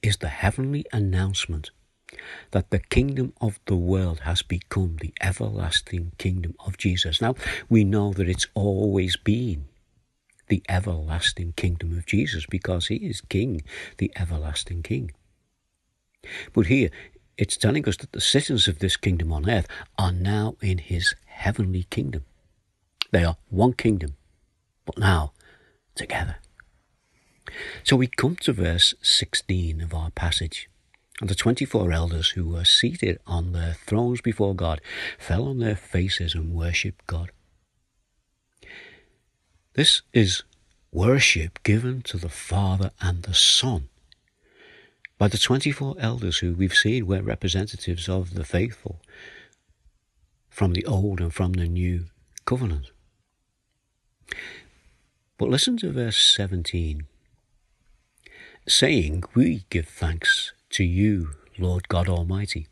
is 0.01 0.19
the 0.19 0.29
heavenly 0.29 0.85
announcement 0.93 1.71
that 2.53 2.71
the 2.71 2.79
kingdom 2.79 3.33
of 3.41 3.59
the 3.67 3.75
world 3.75 4.21
has 4.21 4.43
become 4.43 4.97
the 5.01 5.13
everlasting 5.21 6.13
kingdom 6.19 6.55
of 6.65 6.79
Jesus. 6.79 7.21
Now, 7.21 7.35
we 7.69 7.83
know 7.83 8.13
that 8.13 8.29
it's 8.29 8.47
always 8.55 9.17
been 9.17 9.67
the 10.47 10.63
everlasting 10.69 11.53
kingdom 11.57 11.99
of 11.99 12.07
Jesus 12.07 12.47
because 12.47 12.87
he 12.87 12.97
is 12.97 13.23
King, 13.23 13.63
the 13.99 14.13
everlasting 14.15 14.85
King. 14.85 15.11
But 16.53 16.67
here, 16.67 16.91
it's 17.37 17.57
telling 17.57 17.89
us 17.89 17.97
that 17.97 18.13
the 18.13 18.21
citizens 18.21 18.69
of 18.69 18.79
this 18.79 18.97
kingdom 18.97 19.33
on 19.33 19.51
earth 19.51 19.67
are 19.99 20.13
now 20.13 20.57
in 20.63 20.79
his 20.79 21.17
heavenly 21.27 21.85
kingdom. 21.91 22.25
They 23.11 23.25
are 23.25 23.37
one 23.49 23.73
kingdom, 23.73 24.15
but 24.87 24.97
now 24.97 25.33
together. 25.97 26.37
So 27.85 27.97
we 27.97 28.07
come 28.07 28.37
to 28.37 28.53
verse 28.53 28.95
16 29.03 29.81
of 29.81 29.95
our 29.95 30.11
passage. 30.11 30.69
And 31.21 31.29
the 31.29 31.35
24 31.35 31.91
elders 31.91 32.31
who 32.31 32.49
were 32.49 32.65
seated 32.65 33.19
on 33.27 33.53
their 33.53 33.75
thrones 33.75 34.21
before 34.21 34.55
God 34.55 34.81
fell 35.19 35.49
on 35.49 35.59
their 35.59 35.77
faces 35.77 36.35
and 36.35 36.55
worshipped 36.55 37.07
God. 37.07 37.33
This 39.75 40.03
is 40.13 40.43
worship 40.93 41.63
given 41.63 42.03
to 42.03 42.17
the 42.17 42.29
Father 42.29 42.93
and 43.01 43.23
the 43.23 43.35
Son 43.35 43.89
by 45.19 45.27
the 45.27 45.39
24 45.39 45.97
elders 45.99 46.39
who 46.39 46.55
we've 46.55 46.75
seen 46.75 47.07
were 47.07 47.21
representatives 47.21 48.09
of 48.09 48.35
the 48.35 48.45
faithful 48.45 49.01
from 50.49 50.73
the 50.73 50.87
old 50.87 51.21
and 51.21 51.35
from 51.35 51.55
the 51.55 51.67
new 51.67 52.07
covenant. 52.45 52.93
But 55.37 55.49
listen 55.49 55.77
to 55.79 55.91
verse 55.91 56.17
17 56.17 57.07
saying, 58.69 59.25
We 59.35 59.65
give 59.71 59.89
thanks 59.89 60.53
to 60.71 60.85
you, 60.85 61.31
Lord 61.59 61.89
God 61.89 62.09
Almighty, 62.09 62.69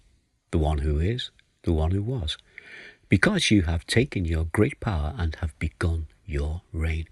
the 0.50 0.58
one 0.58 0.78
who 0.78 0.98
is, 0.98 1.30
the 1.62 1.72
one 1.72 1.90
who 1.90 2.02
was, 2.02 2.36
because 3.08 3.50
you 3.50 3.62
have 3.62 3.86
taken 3.86 4.24
your 4.24 4.44
great 4.44 4.78
power 4.80 5.14
and 5.16 5.34
have 5.36 5.58
begun 5.58 6.06
your 6.24 6.62
reign. 6.72 7.06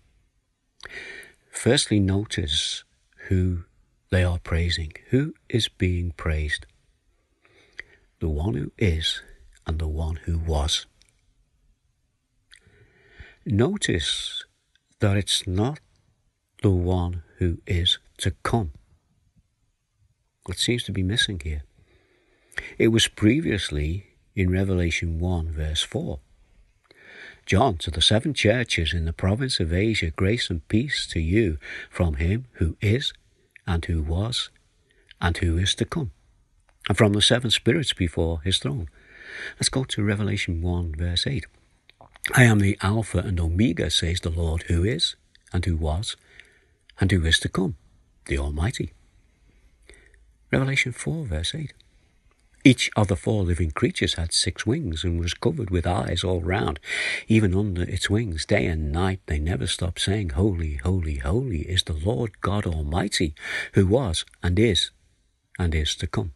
Firstly, 1.50 2.00
notice 2.00 2.84
who 3.28 3.64
they 4.10 4.22
are 4.22 4.38
praising. 4.38 4.92
Who 5.10 5.34
is 5.48 5.68
being 5.68 6.12
praised? 6.12 6.66
The 8.20 8.28
one 8.28 8.54
who 8.54 8.72
is 8.78 9.22
and 9.66 9.78
the 9.78 9.88
one 9.88 10.16
who 10.24 10.38
was. 10.38 10.86
Notice 13.46 14.44
that 15.00 15.16
it's 15.16 15.46
not 15.46 15.80
the 16.62 16.70
one 16.70 17.22
who 17.38 17.58
is 17.66 17.98
to 18.24 18.30
come. 18.42 18.70
What 20.46 20.56
seems 20.56 20.82
to 20.84 20.92
be 20.92 21.02
missing 21.02 21.40
here? 21.44 21.62
It 22.78 22.88
was 22.88 23.06
previously 23.06 24.14
in 24.34 24.50
Revelation 24.50 25.18
1, 25.18 25.52
verse 25.52 25.82
4. 25.82 26.20
John, 27.44 27.76
to 27.76 27.90
the 27.90 28.00
seven 28.00 28.32
churches 28.32 28.94
in 28.94 29.04
the 29.04 29.12
province 29.12 29.60
of 29.60 29.74
Asia, 29.74 30.10
grace 30.10 30.48
and 30.48 30.66
peace 30.68 31.06
to 31.08 31.20
you 31.20 31.58
from 31.90 32.14
him 32.14 32.46
who 32.52 32.78
is, 32.80 33.12
and 33.66 33.84
who 33.84 34.02
was, 34.02 34.48
and 35.20 35.36
who 35.36 35.58
is 35.58 35.74
to 35.74 35.84
come, 35.84 36.10
and 36.88 36.96
from 36.96 37.12
the 37.12 37.20
seven 37.20 37.50
spirits 37.50 37.92
before 37.92 38.40
his 38.40 38.56
throne. 38.58 38.88
Let's 39.56 39.68
go 39.68 39.84
to 39.84 40.02
Revelation 40.02 40.62
1, 40.62 40.94
verse 40.96 41.26
8. 41.26 41.44
I 42.34 42.44
am 42.44 42.60
the 42.60 42.78
Alpha 42.80 43.18
and 43.18 43.38
Omega, 43.38 43.90
says 43.90 44.20
the 44.20 44.30
Lord, 44.30 44.62
who 44.62 44.82
is, 44.82 45.14
and 45.52 45.62
who 45.66 45.76
was, 45.76 46.16
and 46.98 47.12
who 47.12 47.22
is 47.26 47.38
to 47.40 47.50
come, 47.50 47.76
the 48.26 48.38
Almighty. 48.38 48.92
Revelation 50.50 50.92
4, 50.92 51.24
verse 51.24 51.54
8. 51.54 51.72
Each 52.66 52.90
of 52.96 53.08
the 53.08 53.16
four 53.16 53.42
living 53.42 53.72
creatures 53.72 54.14
had 54.14 54.32
six 54.32 54.64
wings 54.64 55.04
and 55.04 55.20
was 55.20 55.34
covered 55.34 55.68
with 55.68 55.86
eyes 55.86 56.24
all 56.24 56.40
round, 56.40 56.80
even 57.28 57.54
under 57.54 57.82
its 57.82 58.08
wings. 58.08 58.46
Day 58.46 58.64
and 58.66 58.90
night 58.90 59.20
they 59.26 59.38
never 59.38 59.66
stopped 59.66 60.00
saying, 60.00 60.30
Holy, 60.30 60.76
holy, 60.76 61.16
holy 61.16 61.62
is 61.62 61.82
the 61.82 61.92
Lord 61.92 62.40
God 62.40 62.64
Almighty, 62.64 63.34
who 63.74 63.86
was 63.86 64.24
and 64.42 64.58
is 64.58 64.90
and 65.58 65.74
is 65.74 65.94
to 65.96 66.06
come. 66.06 66.32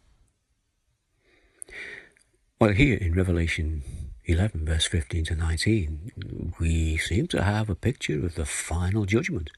Well, 2.60 2.72
here 2.72 2.98
in 2.98 3.14
Revelation 3.14 3.82
11, 4.26 4.66
verse 4.66 4.86
15 4.86 5.24
to 5.26 5.34
19, 5.34 6.52
we 6.60 6.98
seem 6.98 7.26
to 7.28 7.42
have 7.42 7.70
a 7.70 7.74
picture 7.74 8.26
of 8.26 8.34
the 8.34 8.44
final 8.44 9.06
judgment. 9.06 9.48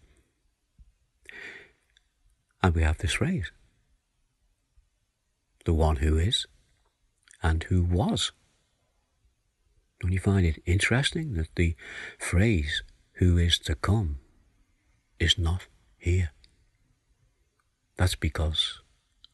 And 2.63 2.75
we 2.75 2.83
have 2.83 2.99
this 2.99 3.15
phrase 3.15 3.51
the 5.65 5.75
one 5.75 5.97
who 5.97 6.17
is 6.17 6.47
and 7.43 7.63
who 7.65 7.83
was. 7.83 8.33
Don't 10.01 10.13
you 10.13 10.19
find 10.19 10.47
it 10.47 10.63
interesting 10.65 11.35
that 11.35 11.55
the 11.57 11.77
phrase 12.19 12.83
who 13.15 13.37
is 13.37 13.59
to 13.61 13.75
come 13.75 14.19
is 15.19 15.37
not 15.39 15.67
here? 15.99 16.33
That's 17.97 18.15
because 18.15 18.81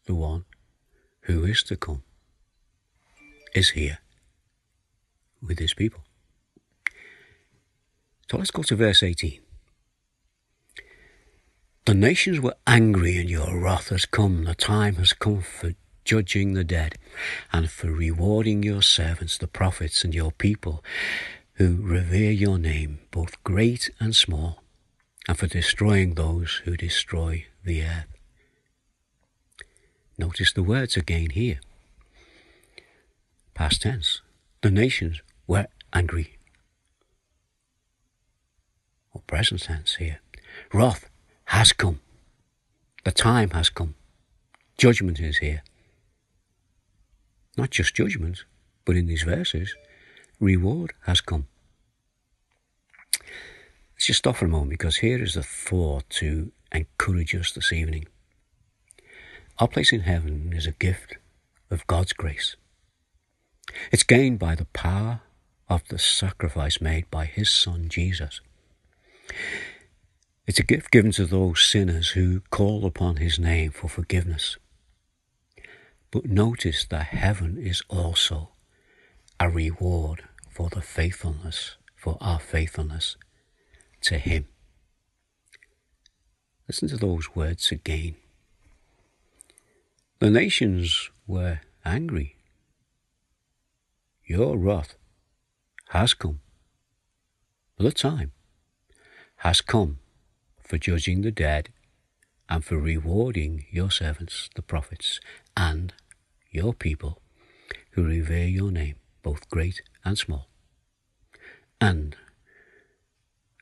the 0.06 0.16
one 0.16 0.44
who 1.22 1.44
is 1.44 1.62
to 1.64 1.76
come 1.76 2.02
is 3.54 3.70
here 3.70 3.98
with 5.40 5.60
his 5.60 5.74
people. 5.74 6.00
So 8.28 8.38
let's 8.38 8.50
go 8.50 8.62
to 8.62 8.74
verse 8.74 9.04
18. 9.04 9.45
The 11.86 11.94
nations 11.94 12.40
were 12.40 12.56
angry, 12.66 13.16
and 13.16 13.30
your 13.30 13.60
wrath 13.60 13.90
has 13.90 14.06
come. 14.06 14.42
The 14.42 14.56
time 14.56 14.96
has 14.96 15.12
come 15.12 15.40
for 15.40 15.70
judging 16.04 16.54
the 16.54 16.64
dead, 16.64 16.98
and 17.52 17.70
for 17.70 17.92
rewarding 17.92 18.64
your 18.64 18.82
servants, 18.82 19.38
the 19.38 19.46
prophets, 19.46 20.02
and 20.02 20.12
your 20.12 20.32
people 20.32 20.82
who 21.54 21.78
revere 21.80 22.32
your 22.32 22.58
name, 22.58 22.98
both 23.12 23.40
great 23.44 23.88
and 24.00 24.16
small, 24.16 24.64
and 25.28 25.38
for 25.38 25.46
destroying 25.46 26.14
those 26.14 26.60
who 26.64 26.76
destroy 26.76 27.46
the 27.62 27.84
earth. 27.84 28.06
Notice 30.18 30.52
the 30.52 30.64
words 30.64 30.96
again 30.96 31.30
here. 31.30 31.60
Past 33.54 33.82
tense. 33.82 34.22
The 34.60 34.72
nations 34.72 35.22
were 35.46 35.68
angry. 35.92 36.36
Or 39.12 39.22
present 39.28 39.62
tense 39.62 39.94
here. 39.94 40.20
Wrath 40.72 41.08
has 41.46 41.72
come. 41.72 42.00
The 43.04 43.12
time 43.12 43.50
has 43.50 43.70
come. 43.70 43.94
Judgment 44.78 45.20
is 45.20 45.38
here. 45.38 45.62
Not 47.56 47.70
just 47.70 47.94
judgment, 47.94 48.44
but 48.84 48.96
in 48.96 49.06
these 49.06 49.22
verses, 49.22 49.74
reward 50.40 50.92
has 51.04 51.20
come. 51.20 51.46
Let's 53.94 54.06
just 54.06 54.18
stop 54.18 54.36
for 54.36 54.44
a 54.44 54.48
moment 54.48 54.70
because 54.70 54.96
here 54.96 55.22
is 55.22 55.36
a 55.36 55.42
thought 55.42 56.08
to 56.10 56.52
encourage 56.72 57.34
us 57.34 57.52
this 57.52 57.72
evening. 57.72 58.06
Our 59.58 59.68
place 59.68 59.92
in 59.92 60.00
heaven 60.00 60.52
is 60.54 60.66
a 60.66 60.72
gift 60.72 61.16
of 61.70 61.86
God's 61.86 62.12
grace. 62.12 62.56
It's 63.90 64.02
gained 64.02 64.38
by 64.38 64.54
the 64.54 64.66
power 64.66 65.20
of 65.68 65.82
the 65.88 65.98
sacrifice 65.98 66.80
made 66.80 67.10
by 67.10 67.24
His 67.24 67.48
Son 67.48 67.88
Jesus. 67.88 68.40
It's 70.46 70.60
a 70.60 70.62
gift 70.62 70.92
given 70.92 71.10
to 71.12 71.26
those 71.26 71.66
sinners 71.66 72.10
who 72.10 72.40
call 72.50 72.86
upon 72.86 73.16
His 73.16 73.36
name 73.36 73.72
for 73.72 73.88
forgiveness. 73.88 74.56
But 76.12 76.26
notice 76.26 76.84
that 76.84 77.06
heaven 77.06 77.58
is 77.58 77.82
also 77.88 78.50
a 79.40 79.50
reward 79.50 80.22
for 80.48 80.68
the 80.70 80.82
faithfulness, 80.82 81.76
for 81.96 82.16
our 82.20 82.38
faithfulness 82.38 83.16
to 84.02 84.18
Him. 84.18 84.46
Listen 86.68 86.88
to 86.90 86.96
those 86.96 87.34
words 87.34 87.72
again. 87.72 88.14
The 90.20 90.30
nations 90.30 91.10
were 91.26 91.60
angry. 91.84 92.36
Your 94.24 94.56
wrath 94.56 94.94
has 95.88 96.14
come. 96.14 96.38
The 97.78 97.90
time 97.90 98.30
has 99.38 99.60
come 99.60 99.98
for 100.66 100.78
judging 100.78 101.22
the 101.22 101.30
dead 101.30 101.70
and 102.48 102.64
for 102.64 102.78
rewarding 102.78 103.66
your 103.70 103.90
servants, 103.90 104.50
the 104.54 104.62
prophets, 104.62 105.20
and 105.56 105.94
your 106.50 106.74
people 106.74 107.22
who 107.92 108.04
revere 108.04 108.46
your 108.46 108.70
name, 108.70 108.96
both 109.22 109.48
great 109.48 109.82
and 110.04 110.18
small, 110.18 110.48
and 111.80 112.16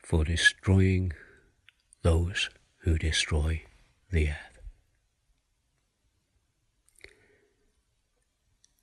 for 0.03 0.25
destroying 0.25 1.12
those 2.03 2.51
who 2.81 2.99
destroy 2.99 3.62
the 4.11 4.29
earth. 4.29 4.61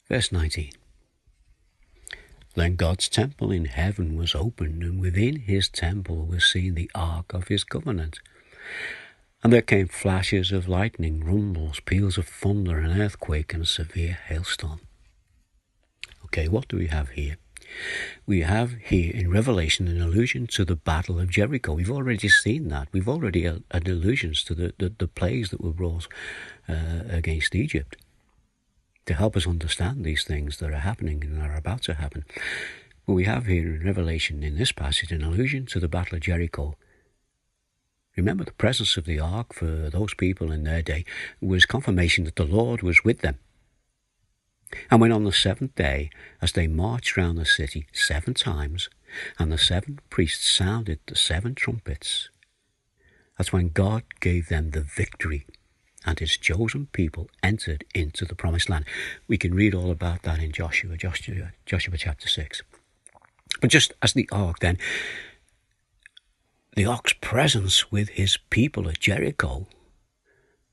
Verse 0.08 0.32
19 0.32 0.72
Then 2.54 2.76
God's 2.76 3.08
temple 3.08 3.52
in 3.52 3.66
heaven 3.66 4.18
was 4.18 4.36
opened, 4.36 4.84
and 4.84 5.00
within 5.00 5.38
his 5.38 5.70
temple 5.70 6.26
was 6.26 6.46
seen 6.46 6.76
the 6.76 6.92
ark 6.94 7.34
of 7.34 7.48
his 7.48 7.64
covenant. 7.64 8.20
And 9.44 9.54
there 9.54 9.62
came 9.62 9.88
flashes 9.88 10.52
of 10.52 10.68
lightning, 10.68 11.24
rumbles, 11.24 11.80
peals 11.80 12.18
of 12.18 12.28
thunder, 12.28 12.80
an 12.80 13.02
earthquake, 13.02 13.54
and 13.54 13.64
a 13.64 13.68
severe 13.68 14.20
hailstorm. 14.28 14.82
Okay, 16.26 16.48
what 16.48 16.68
do 16.68 16.78
we 16.78 16.88
have 16.88 17.10
here? 17.10 17.38
We 18.26 18.42
have 18.42 18.74
here 18.74 19.12
in 19.14 19.32
Revelation 19.32 19.88
an 19.88 20.02
allusion 20.02 20.46
to 20.48 20.66
the 20.66 20.76
Battle 20.76 21.20
of 21.20 21.30
Jericho. 21.30 21.74
We've 21.74 21.90
already 21.90 22.28
seen 22.28 22.68
that. 22.68 22.90
We've 22.92 23.08
already 23.08 23.44
had 23.44 23.64
allusions 23.88 24.44
to 24.44 24.54
the, 24.54 24.74
the, 24.78 24.94
the 24.98 25.08
plagues 25.08 25.52
that 25.52 25.62
were 25.62 25.72
brought 25.72 26.08
uh, 26.68 27.04
against 27.10 27.56
Egypt 27.56 27.96
to 29.06 29.14
help 29.14 29.36
us 29.36 29.48
understand 29.48 30.04
these 30.04 30.24
things 30.24 30.58
that 30.58 30.72
are 30.72 30.80
happening 30.80 31.24
and 31.24 31.42
are 31.42 31.56
about 31.56 31.84
to 31.84 31.96
happen. 31.96 32.26
But 33.06 33.14
we 33.14 33.26
have 33.26 33.46
here 33.48 33.76
in 33.76 33.86
Revelation, 33.86 34.44
in 34.44 34.58
this 34.58 34.72
passage, 34.72 35.12
an 35.12 35.24
allusion 35.24 35.66
to 35.68 35.80
the 35.80 35.88
Battle 35.88 36.16
of 36.16 36.22
Jericho 36.22 36.76
Remember, 38.18 38.44
the 38.44 38.52
presence 38.52 38.98
of 38.98 39.06
the 39.06 39.20
ark 39.20 39.54
for 39.54 39.90
those 39.90 40.14
people 40.14 40.52
in 40.52 40.64
their 40.64 40.82
day 40.82 41.06
was 41.40 41.66
confirmation 41.66 42.26
that 42.26 42.36
the 42.36 42.46
Lord 42.46 42.82
was 42.82 43.04
with 43.04 43.20
them. 43.20 43.40
And 44.90 45.02
when 45.02 45.12
on 45.12 45.24
the 45.24 45.32
seventh 45.32 45.76
day, 45.76 46.10
as 46.42 46.52
they 46.52 46.68
marched 46.68 47.18
round 47.18 47.38
the 47.38 47.46
city 47.46 47.88
seven 47.94 48.34
times, 48.34 48.90
and 49.40 49.52
the 49.52 49.58
seven 49.58 50.00
priests 50.10 50.50
sounded 50.50 51.00
the 51.08 51.16
seven 51.16 51.56
trumpets, 51.56 52.30
that's 53.38 53.54
when 53.54 53.70
God 53.70 54.04
gave 54.20 54.50
them 54.50 54.72
the 54.72 54.82
victory, 54.82 55.46
and 56.06 56.20
his 56.20 56.38
chosen 56.38 56.88
people 56.88 57.30
entered 57.44 57.86
into 57.94 58.26
the 58.26 58.36
promised 58.36 58.70
land. 58.70 58.86
We 59.28 59.38
can 59.38 59.54
read 59.54 59.76
all 59.76 59.92
about 59.92 60.24
that 60.24 60.40
in 60.40 60.52
Joshua, 60.52 60.98
Joshua, 60.98 61.52
Joshua 61.66 61.98
chapter 61.98 62.28
6. 62.28 62.64
But 63.60 63.70
just 63.70 63.94
as 64.02 64.14
the 64.14 64.28
ark 64.32 64.60
then 64.60 64.78
the 66.76 66.86
ark's 66.86 67.14
presence 67.14 67.92
with 67.92 68.10
his 68.10 68.38
people 68.50 68.88
at 68.88 69.00
Jericho 69.00 69.68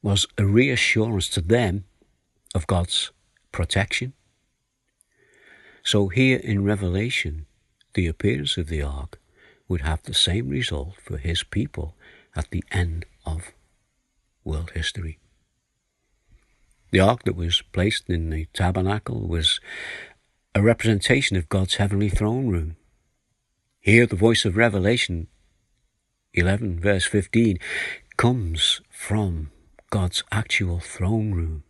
was 0.00 0.26
a 0.38 0.46
reassurance 0.46 1.28
to 1.30 1.40
them 1.40 1.84
of 2.54 2.68
God's 2.68 3.10
protection. 3.50 4.12
So 5.82 6.08
here 6.08 6.38
in 6.38 6.64
Revelation, 6.64 7.46
the 7.94 8.06
appearance 8.06 8.56
of 8.56 8.68
the 8.68 8.80
ark 8.80 9.18
would 9.68 9.80
have 9.80 10.02
the 10.04 10.14
same 10.14 10.48
result 10.48 10.94
for 11.02 11.18
his 11.18 11.42
people 11.42 11.96
at 12.36 12.50
the 12.50 12.62
end 12.70 13.04
of 13.26 13.52
world 14.48 14.72
history. 14.74 15.18
The 16.90 17.00
ark 17.00 17.24
that 17.24 17.36
was 17.36 17.62
placed 17.72 18.08
in 18.08 18.30
the 18.30 18.46
tabernacle 18.54 19.28
was 19.28 19.60
a 20.54 20.62
representation 20.62 21.36
of 21.36 21.50
God's 21.50 21.74
heavenly 21.74 22.08
throne 22.08 22.48
room. 22.48 22.76
Here, 23.78 24.06
the 24.06 24.16
voice 24.16 24.46
of 24.46 24.56
Revelation 24.56 25.28
11, 26.32 26.80
verse 26.80 27.04
15, 27.04 27.58
comes 28.16 28.80
from 28.90 29.50
God's 29.90 30.24
actual 30.32 30.80
throne 30.80 31.32
room 31.32 31.62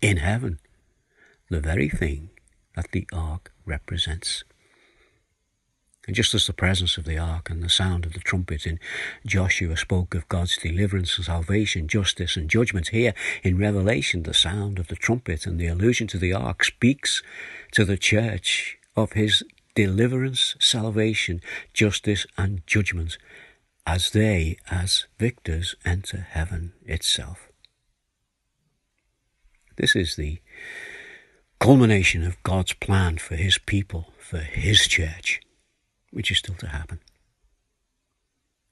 in 0.00 0.16
heaven, 0.16 0.58
the 1.48 1.60
very 1.60 1.88
thing 1.88 2.30
that 2.74 2.90
the 2.90 3.06
ark 3.12 3.52
represents. 3.64 4.42
And 6.06 6.16
just 6.16 6.34
as 6.34 6.46
the 6.46 6.52
presence 6.52 6.96
of 6.96 7.04
the 7.04 7.18
ark 7.18 7.50
and 7.50 7.62
the 7.62 7.68
sound 7.68 8.06
of 8.06 8.14
the 8.14 8.20
trumpet 8.20 8.66
in 8.66 8.80
Joshua 9.26 9.76
spoke 9.76 10.14
of 10.14 10.28
God's 10.28 10.56
deliverance 10.56 11.16
and 11.16 11.26
salvation, 11.26 11.88
justice 11.88 12.36
and 12.36 12.48
judgment, 12.48 12.88
here 12.88 13.14
in 13.42 13.58
Revelation, 13.58 14.22
the 14.22 14.34
sound 14.34 14.78
of 14.78 14.88
the 14.88 14.96
trumpet 14.96 15.46
and 15.46 15.60
the 15.60 15.66
allusion 15.66 16.06
to 16.08 16.18
the 16.18 16.32
ark 16.32 16.64
speaks 16.64 17.22
to 17.72 17.84
the 17.84 17.98
church 17.98 18.78
of 18.96 19.12
his 19.12 19.42
deliverance, 19.74 20.56
salvation, 20.58 21.42
justice, 21.74 22.26
and 22.36 22.66
judgment 22.66 23.18
as 23.86 24.10
they, 24.10 24.56
as 24.70 25.06
victors, 25.18 25.74
enter 25.84 26.26
heaven 26.30 26.72
itself. 26.86 27.48
This 29.76 29.94
is 29.94 30.16
the 30.16 30.40
culmination 31.58 32.24
of 32.24 32.42
God's 32.42 32.72
plan 32.72 33.18
for 33.18 33.36
his 33.36 33.58
people, 33.58 34.12
for 34.18 34.38
his 34.38 34.86
church 34.86 35.29
which 36.10 36.30
is 36.30 36.38
still 36.38 36.54
to 36.56 36.68
happen. 36.68 37.00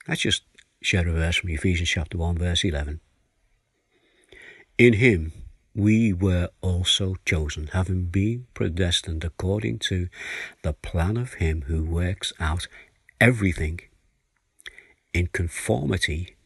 Let's 0.06 0.22
just 0.22 0.42
share 0.80 1.06
a 1.06 1.12
verse 1.12 1.36
from 1.36 1.50
Ephesians 1.50 1.90
chapter 1.90 2.18
1, 2.18 2.38
verse 2.38 2.64
11. 2.64 3.00
In 4.78 4.94
him 4.94 5.32
we 5.74 6.12
were 6.12 6.48
also 6.60 7.14
chosen, 7.24 7.68
having 7.68 8.06
been 8.06 8.46
predestined 8.54 9.22
according 9.22 9.78
to 9.78 10.08
the 10.62 10.72
plan 10.72 11.16
of 11.16 11.34
him 11.34 11.62
who 11.66 11.84
works 11.84 12.32
out 12.40 12.66
everything 13.20 13.80
in 15.12 15.28
conformity 15.28 16.36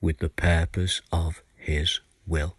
with 0.00 0.18
the 0.18 0.28
purpose 0.28 1.00
of 1.12 1.42
his 1.56 2.00
will. 2.26 2.56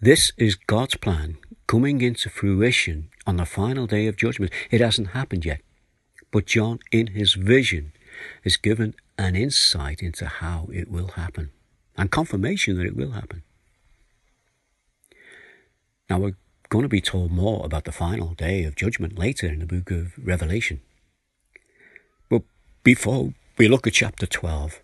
This 0.00 0.32
is 0.36 0.54
God's 0.54 0.96
plan 0.96 1.38
coming 1.66 2.00
into 2.00 2.28
fruition 2.28 3.10
on 3.26 3.36
the 3.36 3.46
final 3.46 3.86
day 3.86 4.06
of 4.06 4.16
judgment. 4.16 4.52
It 4.70 4.80
hasn't 4.80 5.08
happened 5.08 5.44
yet. 5.44 5.60
But 6.30 6.46
John, 6.46 6.80
in 6.90 7.08
his 7.08 7.34
vision, 7.34 7.92
is 8.44 8.56
given 8.56 8.94
an 9.18 9.36
insight 9.36 10.02
into 10.02 10.26
how 10.26 10.68
it 10.72 10.90
will 10.90 11.08
happen 11.08 11.50
and 11.96 12.10
confirmation 12.10 12.76
that 12.76 12.86
it 12.86 12.96
will 12.96 13.12
happen. 13.12 13.42
Now, 16.08 16.18
we're 16.18 16.36
going 16.68 16.82
to 16.82 16.88
be 16.88 17.00
told 17.00 17.30
more 17.30 17.64
about 17.64 17.84
the 17.84 17.92
final 17.92 18.34
day 18.34 18.64
of 18.64 18.76
judgment 18.76 19.18
later 19.18 19.46
in 19.46 19.60
the 19.60 19.66
book 19.66 19.90
of 19.90 20.12
Revelation. 20.18 20.80
But 22.28 22.42
before 22.82 23.34
we 23.56 23.68
look 23.68 23.86
at 23.86 23.94
chapter 23.94 24.26
12, 24.26 24.80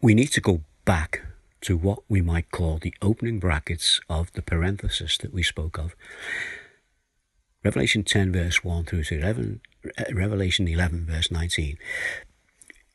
we 0.00 0.14
need 0.14 0.28
to 0.32 0.40
go 0.40 0.62
back 0.84 1.22
to 1.62 1.76
what 1.76 2.00
we 2.08 2.20
might 2.20 2.50
call 2.50 2.78
the 2.78 2.94
opening 3.00 3.38
brackets 3.38 4.00
of 4.08 4.32
the 4.32 4.42
parenthesis 4.42 5.16
that 5.18 5.32
we 5.32 5.42
spoke 5.42 5.78
of. 5.78 5.94
Revelation 7.64 8.02
10, 8.02 8.32
verse 8.32 8.64
1 8.64 8.84
through 8.84 9.04
to 9.04 9.18
11 9.18 9.60
Uh, 9.84 10.04
Revelation 10.12 10.68
11, 10.68 11.06
verse 11.06 11.30
19. 11.30 11.76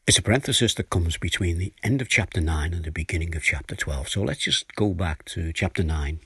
It's 0.05 0.17
a 0.17 0.21
parenthesis 0.21 0.73
that 0.75 0.89
comes 0.89 1.17
between 1.17 1.57
the 1.57 1.73
end 1.83 2.01
of 2.01 2.07
chapter 2.07 2.39
9 2.39 2.73
and 2.73 2.85
the 2.85 2.91
beginning 2.91 3.35
of 3.35 3.43
chapter 3.43 3.75
12. 3.75 4.07
So 4.07 4.21
let's 4.21 4.39
just 4.39 4.73
go 4.75 4.93
back 4.93 5.25
to 5.25 5.51
chapter 5.51 5.83
9 5.83 6.21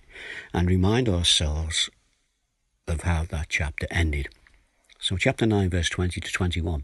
and 0.54 0.69
remind 0.69 1.10
ourselves 1.10 1.89
of 2.88 3.02
how 3.02 3.24
that 3.32 3.50
chapter 3.50 3.88
ended. 3.89 4.30
So, 5.00 5.17
chapter 5.17 5.47
9, 5.47 5.71
verse 5.71 5.89
20 5.89 6.21
to 6.21 6.32
21. 6.32 6.84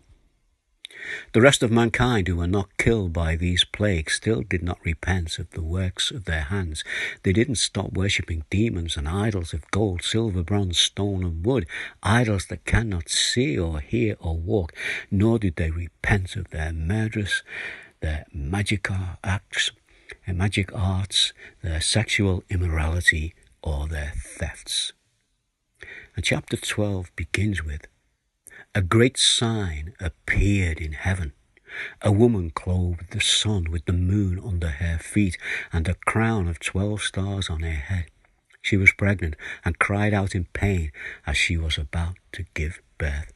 The 1.34 1.42
rest 1.42 1.64
of 1.64 1.72
mankind 1.72 2.28
who 2.28 2.36
were 2.36 2.48
not 2.48 2.78
killed 2.78 3.14
by 3.14 3.36
these 3.36 3.64
plagues 3.64 4.14
still 4.14 4.42
did 4.42 4.64
not 4.64 4.84
repent 4.84 5.40
of 5.40 5.50
the 5.52 5.62
works 5.62 6.12
of 6.12 6.26
their 6.26 6.42
hands. 6.42 6.84
They 7.24 7.34
didn't 7.34 7.56
stop 7.56 7.94
worshipping 7.94 8.44
demons 8.50 8.98
and 8.98 9.08
idols 9.08 9.54
of 9.54 9.70
gold, 9.72 10.04
silver, 10.04 10.44
bronze, 10.44 10.78
stone, 10.78 11.24
and 11.24 11.46
wood, 11.46 11.68
idols 12.04 12.48
that 12.48 12.66
cannot 12.66 13.10
see 13.10 13.58
or 13.58 13.80
hear 13.80 14.16
or 14.20 14.38
walk, 14.38 14.74
nor 15.12 15.40
did 15.40 15.56
they 15.56 15.72
repent 15.72 16.36
of 16.36 16.50
their 16.50 16.72
murderous, 16.74 17.44
their 18.00 18.26
magic 18.34 18.88
acts, 19.24 19.72
their 20.26 20.36
magic 20.36 20.74
arts, 20.74 21.34
their 21.62 21.82
sexual 21.82 22.44
immorality, 22.50 23.34
or 23.62 23.88
their 23.88 24.14
thefts. 24.16 24.94
And 26.16 26.26
chapter 26.26 26.58
12 26.58 27.16
begins 27.16 27.64
with 27.64 27.88
a 28.78 28.82
great 28.84 29.18
sign 29.18 29.96
appeared 30.00 30.80
in 30.80 30.92
heaven. 30.92 31.34
A 32.04 32.12
woman 32.12 32.52
clothed 32.52 33.10
the 33.10 33.20
sun 33.20 33.72
with 33.72 33.86
the 33.86 33.92
moon 33.92 34.40
under 34.40 34.70
her 34.70 35.00
feet 35.00 35.36
and 35.74 35.88
a 35.88 35.96
crown 36.06 36.48
of 36.48 36.60
twelve 36.60 37.02
stars 37.02 37.50
on 37.50 37.62
her 37.62 37.72
head. 37.72 38.06
She 38.62 38.78
was 38.78 38.92
pregnant 38.92 39.36
and 39.66 39.80
cried 39.80 40.14
out 40.14 40.36
in 40.36 40.46
pain 40.54 40.92
as 41.26 41.38
she 41.38 41.58
was 41.58 41.80
about 41.80 42.18
to 42.34 42.46
give 42.54 42.80
birth. 43.00 43.34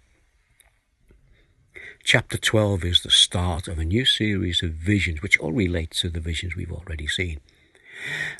Chapter 2.03 2.37
12 2.37 2.85
is 2.85 3.01
the 3.01 3.09
start 3.09 3.67
of 3.67 3.79
a 3.79 3.85
new 3.85 4.05
series 4.05 4.61
of 4.61 4.73
visions 4.73 5.23
which 5.23 5.39
all 5.39 5.53
relate 5.53 5.89
to 6.01 6.09
the 6.11 6.19
visions 6.19 6.55
we've 6.55 6.71
already 6.71 7.07
seen. 7.07 7.39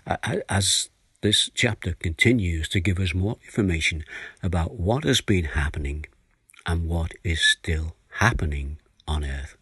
As 0.06 0.92
this 1.22 1.50
chapter 1.56 1.94
continues 1.94 2.70
to 2.70 2.80
give 2.80 3.00
us 3.00 3.16
more 3.16 3.38
information 3.44 4.04
about 4.44 4.80
what 4.80 5.04
has 5.04 5.22
been 5.22 5.46
happening 5.46 6.06
and 6.66 6.88
what 6.88 7.14
is 7.24 7.42
still 7.42 7.96
happening 8.20 8.78
on 9.08 9.24
earth. 9.24 9.56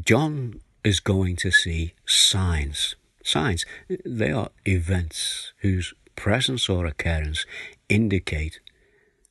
John 0.00 0.60
is 0.84 1.00
going 1.00 1.36
to 1.36 1.50
see 1.50 1.94
signs. 2.06 2.96
Signs, 3.22 3.64
they 4.04 4.32
are 4.32 4.50
events 4.64 5.52
whose 5.58 5.94
presence 6.16 6.68
or 6.68 6.86
occurrence 6.86 7.46
indicate 7.88 8.60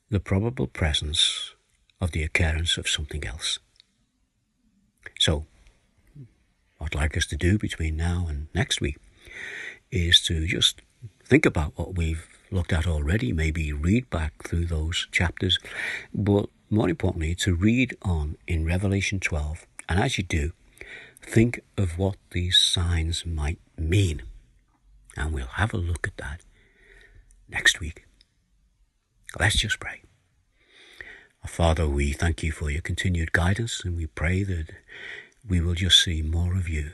the 0.09 0.19
probable 0.19 0.67
presence 0.67 1.53
of 1.99 2.11
the 2.11 2.23
occurrence 2.23 2.77
of 2.77 2.87
something 2.87 3.25
else. 3.25 3.59
So, 5.19 5.45
what 6.77 6.95
I'd 6.95 7.01
like 7.01 7.17
us 7.17 7.25
to 7.27 7.37
do 7.37 7.57
between 7.57 7.95
now 7.95 8.25
and 8.29 8.47
next 8.53 8.81
week 8.81 8.97
is 9.91 10.21
to 10.21 10.47
just 10.47 10.81
think 11.23 11.45
about 11.45 11.73
what 11.75 11.95
we've 11.95 12.27
looked 12.51 12.73
at 12.73 12.87
already, 12.87 13.31
maybe 13.31 13.71
read 13.73 14.09
back 14.09 14.43
through 14.43 14.65
those 14.65 15.07
chapters, 15.11 15.57
but 16.13 16.47
more 16.69 16.89
importantly, 16.89 17.35
to 17.35 17.55
read 17.55 17.95
on 18.01 18.37
in 18.47 18.65
Revelation 18.65 19.19
12. 19.19 19.65
And 19.89 19.99
as 19.99 20.17
you 20.17 20.23
do, 20.23 20.51
think 21.21 21.61
of 21.77 21.97
what 21.97 22.15
these 22.31 22.57
signs 22.57 23.25
might 23.25 23.59
mean. 23.77 24.23
And 25.17 25.33
we'll 25.33 25.45
have 25.45 25.73
a 25.73 25.77
look 25.77 26.07
at 26.07 26.17
that 26.17 26.41
next 27.49 27.79
week. 27.79 28.05
Let's 29.39 29.57
just 29.57 29.79
pray. 29.79 30.01
Father, 31.45 31.87
we 31.87 32.13
thank 32.13 32.43
you 32.43 32.51
for 32.51 32.69
your 32.69 32.81
continued 32.81 33.31
guidance 33.31 33.81
and 33.83 33.97
we 33.97 34.05
pray 34.05 34.43
that 34.43 34.67
we 35.47 35.59
will 35.59 35.73
just 35.73 36.01
see 36.01 36.21
more 36.21 36.55
of 36.55 36.69
you 36.69 36.91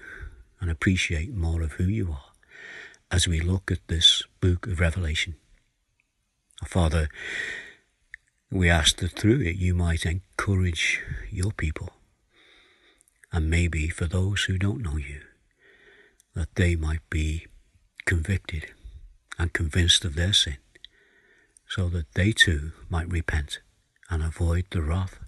and 0.62 0.72
appreciate 0.72 1.34
more 1.34 1.62
of 1.62 1.74
who 1.74 1.84
you 1.84 2.12
are 2.12 2.32
as 3.12 3.28
we 3.28 3.40
look 3.40 3.72
at 3.72 3.86
this 3.88 4.24
book 4.40 4.66
of 4.68 4.80
Revelation. 4.80 5.36
Father, 6.66 7.10
we 8.50 8.70
ask 8.70 8.98
that 8.98 9.12
through 9.12 9.42
it 9.42 9.58
you 9.58 9.74
might 9.74 10.06
encourage 10.06 11.02
your 11.30 11.52
people, 11.52 11.90
and 13.32 13.50
maybe 13.50 13.90
for 13.90 14.06
those 14.06 14.44
who 14.44 14.58
don't 14.58 14.82
know 14.82 14.98
you, 14.98 15.22
that 16.34 16.56
they 16.56 16.76
might 16.76 17.08
be 17.10 17.48
convicted 18.06 18.72
and 19.38 19.54
convinced 19.54 20.06
of 20.06 20.16
their 20.16 20.34
sin, 20.34 20.58
so 21.68 21.90
that 21.90 22.14
they 22.14 22.32
too 22.32 22.72
might 22.90 23.12
repent 23.12 23.60
and 24.10 24.24
avoid 24.24 24.66
the 24.72 24.82
wrath 24.82 25.20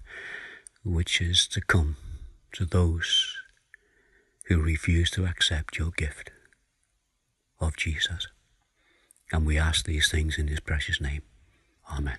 which 0.82 1.20
is 1.20 1.46
to 1.46 1.60
come 1.60 1.96
to 2.52 2.64
those 2.64 3.36
who 4.46 4.60
refuse 4.60 5.10
to 5.10 5.26
accept 5.26 5.78
your 5.78 5.90
gift 5.90 6.30
of 7.60 7.76
Jesus. 7.76 8.26
And 9.32 9.46
we 9.46 9.58
ask 9.58 9.84
these 9.84 10.10
things 10.10 10.38
in 10.38 10.48
his 10.48 10.60
precious 10.60 11.00
name. 11.00 11.22
Amen. 11.90 12.18